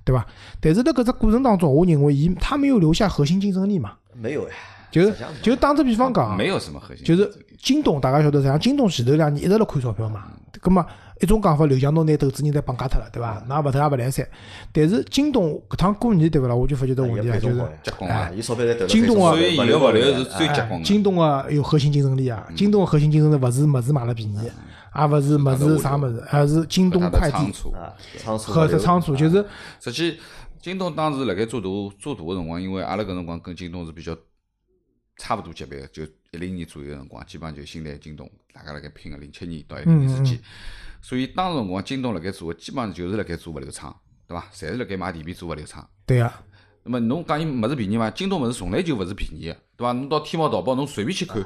[0.04, 0.26] 对伐？
[0.60, 4.56] 但是辣搿只过程当中，我认为伊他没有留下核心竞争力嘛，没有呀，
[4.92, 7.32] 就是就打只比方讲，没有什么核心，就是
[7.62, 8.58] 京东，大家晓得啥？
[8.58, 10.24] 京东前头两年一直辣亏钞票嘛。
[10.60, 10.86] 葛么
[11.22, 13.42] 一种讲法，刘强东拿投资人侪绑架脱了，对伐？
[13.50, 14.28] 㑚勿脱也勿来三。
[14.72, 16.54] 但是京东搿趟过年对勿啦？
[16.54, 18.30] 我就发觉到问题啊，就是结棍啊！
[18.36, 20.86] 伊钞票侪投了京东啊所以伊个物流是最结哎棍的。
[20.86, 22.46] 京东啊有核心竞争力啊。
[22.56, 24.38] 京东个核心竞争力勿是物事卖了便宜，
[24.96, 29.46] 也勿是物事啥物事，而是京东快递仓储，啊，仓储和它仓储，就是
[29.80, 30.20] 实际
[30.62, 31.68] 京东当时辣盖做大
[31.98, 34.18] 做大个辰光，因为阿拉搿辰光跟京东是比较
[35.18, 40.40] 差勿多级别个，就一零年左右个辰光，基本上就新来京东，大家辣盖拼个零七年到一零年之间。
[41.02, 43.96] 所以当时辰光，京东辣盖做个，基本上就是辣盖做物流仓，
[44.28, 44.46] 对伐？
[44.54, 45.88] 侪是辣盖买地皮做物流仓。
[46.06, 46.32] 对个。
[46.84, 48.10] 那么侬讲伊物事便宜伐？
[48.10, 49.92] 京东物事从来就勿是便宜个，对伐？
[49.92, 51.40] 侬到天猫、淘宝，侬随便去看，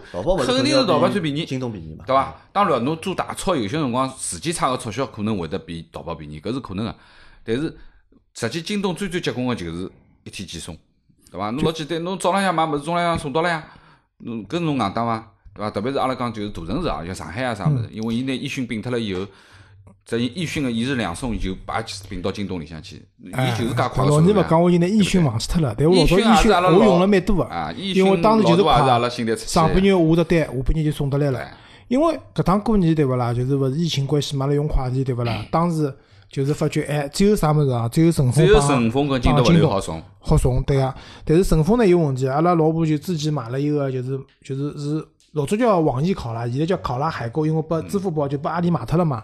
[0.45, 2.33] 肯定是淘宝最便宜，京东便宜嘛，对伐？
[2.53, 6.95] 当然，侬做大钞，有些辰光时间差个促销可能会得比淘宝便宜，搿是可能个。
[7.43, 7.75] 但是
[8.33, 9.91] 实际京东最最结棍个就是
[10.23, 10.77] 一天寄送，
[11.29, 11.49] 对伐？
[11.49, 13.61] 侬老简单，侬早浪向买物事，中浪向送到了呀，
[14.19, 15.33] 侬搿是侬硬当伐？
[15.53, 15.69] 对伐？
[15.69, 19.27] 特别是阿拉讲就是大城市啊，像上海啊啥物事，因为伊拿易迅并脱了以后。
[20.05, 31.57] 这易迅个一日两送就把并到京东里向去，伊就是介快老年勿讲，我现在易迅忘记脱了，但我老早易迅也易迅我用了蛮多个啊，因为我当时就是快上半日下的单，下半日就送得来了哎。
[31.87, 35.45] 因为搿趟过年对勿啦，就是勿是疫情关系嘛，阿拉用快递对勿啦？
[35.51, 35.91] 当时
[36.31, 37.87] 就是发觉，哎，只有啥物事啊？
[37.89, 40.95] 只有顺丰只有帮顺丰跟京东好送，好送，对啊。
[41.23, 49.23] 但是顺丰呢有问题，阿拉老婆就自己买了一个，就是就是是老早叫网易考拉，现在叫考拉海购，因为拨支付宝就拨阿里买脱了嘛。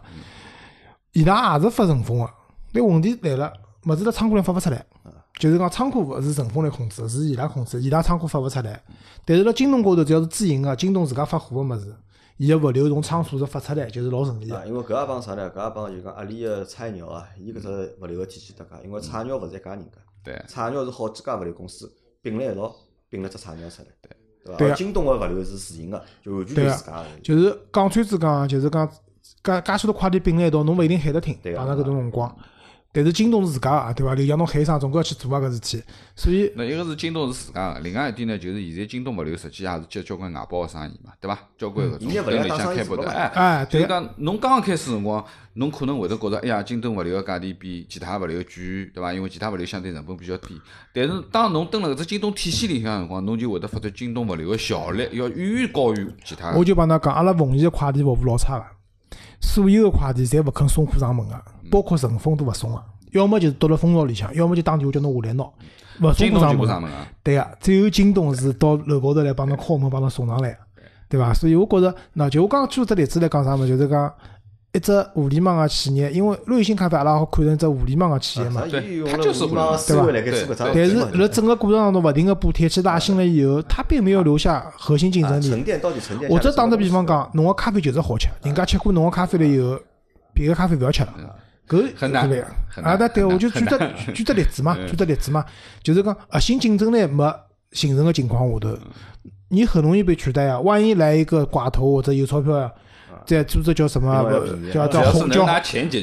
[1.13, 2.29] 伊拉也是发顺丰个，
[2.73, 3.53] 但问题来了，
[3.85, 4.85] 物事辣仓库里发勿出来，
[5.39, 8.81] 就是讲仓库勿是顺丰来控制，是伊拉控制，伊拉仓库发勿出来。
[9.25, 11.93] 但是辣京东高头，只要是自营个，京东自家发货个物事，
[12.37, 14.55] 伊个物流从仓储是发出来，就是老顺利个。
[14.55, 15.51] 啊，因为搿也帮啥呢？
[15.51, 21.91] 搿也帮就讲阿里个菜鸟啊，伊搿只物流个体系搭界，因为菜鸟勿是一家人家，对，菜鸟是好几家物流公司
[22.21, 22.73] 并辣一道
[23.09, 24.09] 并了只菜鸟出来，对
[24.45, 24.57] 对伐？
[24.57, 27.07] 对啊京东个物流是自营个，就完全对啊是自家个。
[27.21, 28.89] 就是讲穿子讲，就是讲
[29.43, 32.35] 介介许多快递并辣一道，侬勿一定喊得听，对啊碰着搿种辰光。
[32.93, 34.13] 但是京东是自家个，对伐？
[34.13, 35.81] 就像侬喊一声总归要去做啊搿事体，
[36.13, 41.39] 所以那一个是京东是自家个，另外一点呢，就是现在京东物流实际也是接交关外包个生意嘛，对伐？
[41.57, 45.23] 交关搿种伊也勿来当跟里向开跑的，哎，哎，对就是讲侬刚刚开始辰光，
[45.53, 49.13] 侬可能会得觉着，哎呀，京东物流个价钿比其他物流贵，对伐？
[49.13, 50.59] 因为其他物流相对成本比较低。
[50.93, 58.65] 但是当侬登辣搿只京东体系里向个辰光，侬就会得发觉京东物流个效率要远远高于其他我就帮㑚讲，阿拉奉贤个快递服务老差个，
[59.41, 61.35] 所有个快递侪勿肯送货上门个，
[61.69, 62.81] 包括顺丰都勿送个，
[63.11, 65.43] 要么就是丢辣蜂巢里向，要么就打电话叫侬下来拿，
[66.01, 66.95] 勿送货上门个。
[66.95, 67.07] 啊。
[67.23, 70.57] 对个，只有京东是到楼高头来帮侬敲门，帮侬送上来个，
[71.09, 71.33] 对伐？
[71.33, 74.13] 所以我觉着，喏，就我刚刚举只例子来讲啥物事，就是讲
[74.73, 78.63] 一只互联网个企业，因为瑞幸咖啡阿拉好看成一只互联网个企业嘛。
[79.11, 80.21] 它就是互联网思维来
[80.57, 85.49] 但是辣整个过程当中，勿停个补贴去拉新了以后，它并没有留下核心竞啊争力。
[85.49, 89.77] 沉淀到底沉淀下来或者打个比方讲，侬个咖啡就是好吃，人家吃过侬个咖啡了以后，
[90.33, 91.13] 别个咖啡勿要吃了。
[91.67, 93.77] 搿很难对啊，那对，我就举只
[94.13, 95.45] 举只例子嘛，举只例子嘛，
[95.81, 97.33] 就是讲核心竞争力没
[97.71, 98.77] 形成个情况下头，
[99.49, 100.59] 你很容易被取代啊。
[100.59, 102.69] 万一来一个寡头或者有钞票呀，
[103.25, 104.11] 再做这叫什么
[104.73, 105.45] 叫叫红叫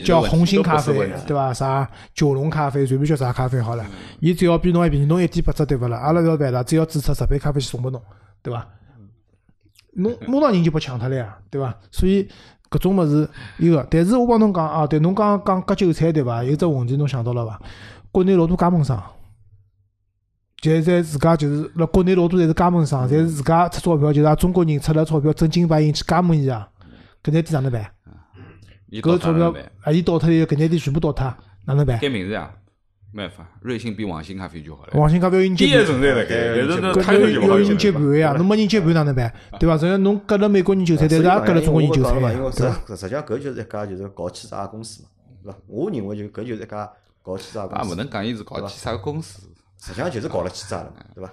[0.04, 0.94] 叫红星咖啡
[1.26, 1.52] 对伐？
[1.52, 3.84] 啥九龙咖啡，随便叫啥咖啡好了，
[4.20, 5.98] 伊只要比侬还便宜，侬一点八折对勿啦？
[5.98, 8.00] 阿拉勿要办了，只要注册十杯咖啡送拨侬，
[8.42, 8.66] 对伐？
[9.94, 11.74] 侬马上人就被抢脱了呀，对伐？
[11.90, 12.28] 所以
[12.70, 16.44] 搿种物事一个，但是我帮侬讲啊，对侬刚刚讲割韭菜对伐？
[16.44, 17.60] 有只问题侬想到了伐？
[18.12, 19.02] 国内老多加盟商，
[20.62, 26.68] 现在自家就是辣国内老多侪是加盟商，侪是自家出钞票，就是中国人出了钞票真金白银去加盟伊啊，
[27.28, 27.90] 搿眼店哪能办？
[28.90, 31.24] 搿钞票啊，伊倒脱以后，搿眼店全部倒脱，
[31.66, 31.98] 哪能办？
[31.98, 32.50] 改名字呀，
[33.12, 34.92] 没办法，瑞幸比网星咖啡就好了。
[34.98, 39.30] 网信咖啡要人接盘，存在了，但是那搿开头就不好要要应接接盘呀，侬没人接盘哪能办？
[39.60, 39.76] 对伐？
[39.76, 42.80] 所以侬割了美国人韭菜，但是也割了中国人韭菜呀因为，对伐？
[42.86, 45.08] 实实际上搿就是一家就是搞欺诈公司嘛，
[45.42, 45.58] 对伐？
[45.66, 46.90] 我认为就搿就是一家
[47.22, 49.42] 搞欺诈也公司，勿能讲伊是搞其他公司。
[49.80, 51.30] 实际上就是搞了欺诈了嘛，对伐？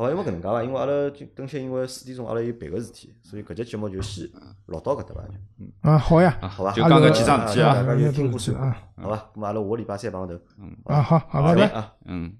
[0.00, 4.26] 好，因为搿能介伐，因为阿拉就等歇，因为四点钟阿拉有别个事体，所以搿节节目就先
[4.66, 5.24] 录到搿搭伐，
[5.58, 6.72] 嗯啊，好呀，好伐？
[6.72, 9.16] 就讲搿几桩事体啊大家就听过去啊好伐？
[9.34, 10.34] 咁阿拉下个礼拜三碰头。
[10.58, 11.68] 嗯啊好，好，拜拜。
[11.68, 11.92] 啊。
[12.06, 12.32] 嗯。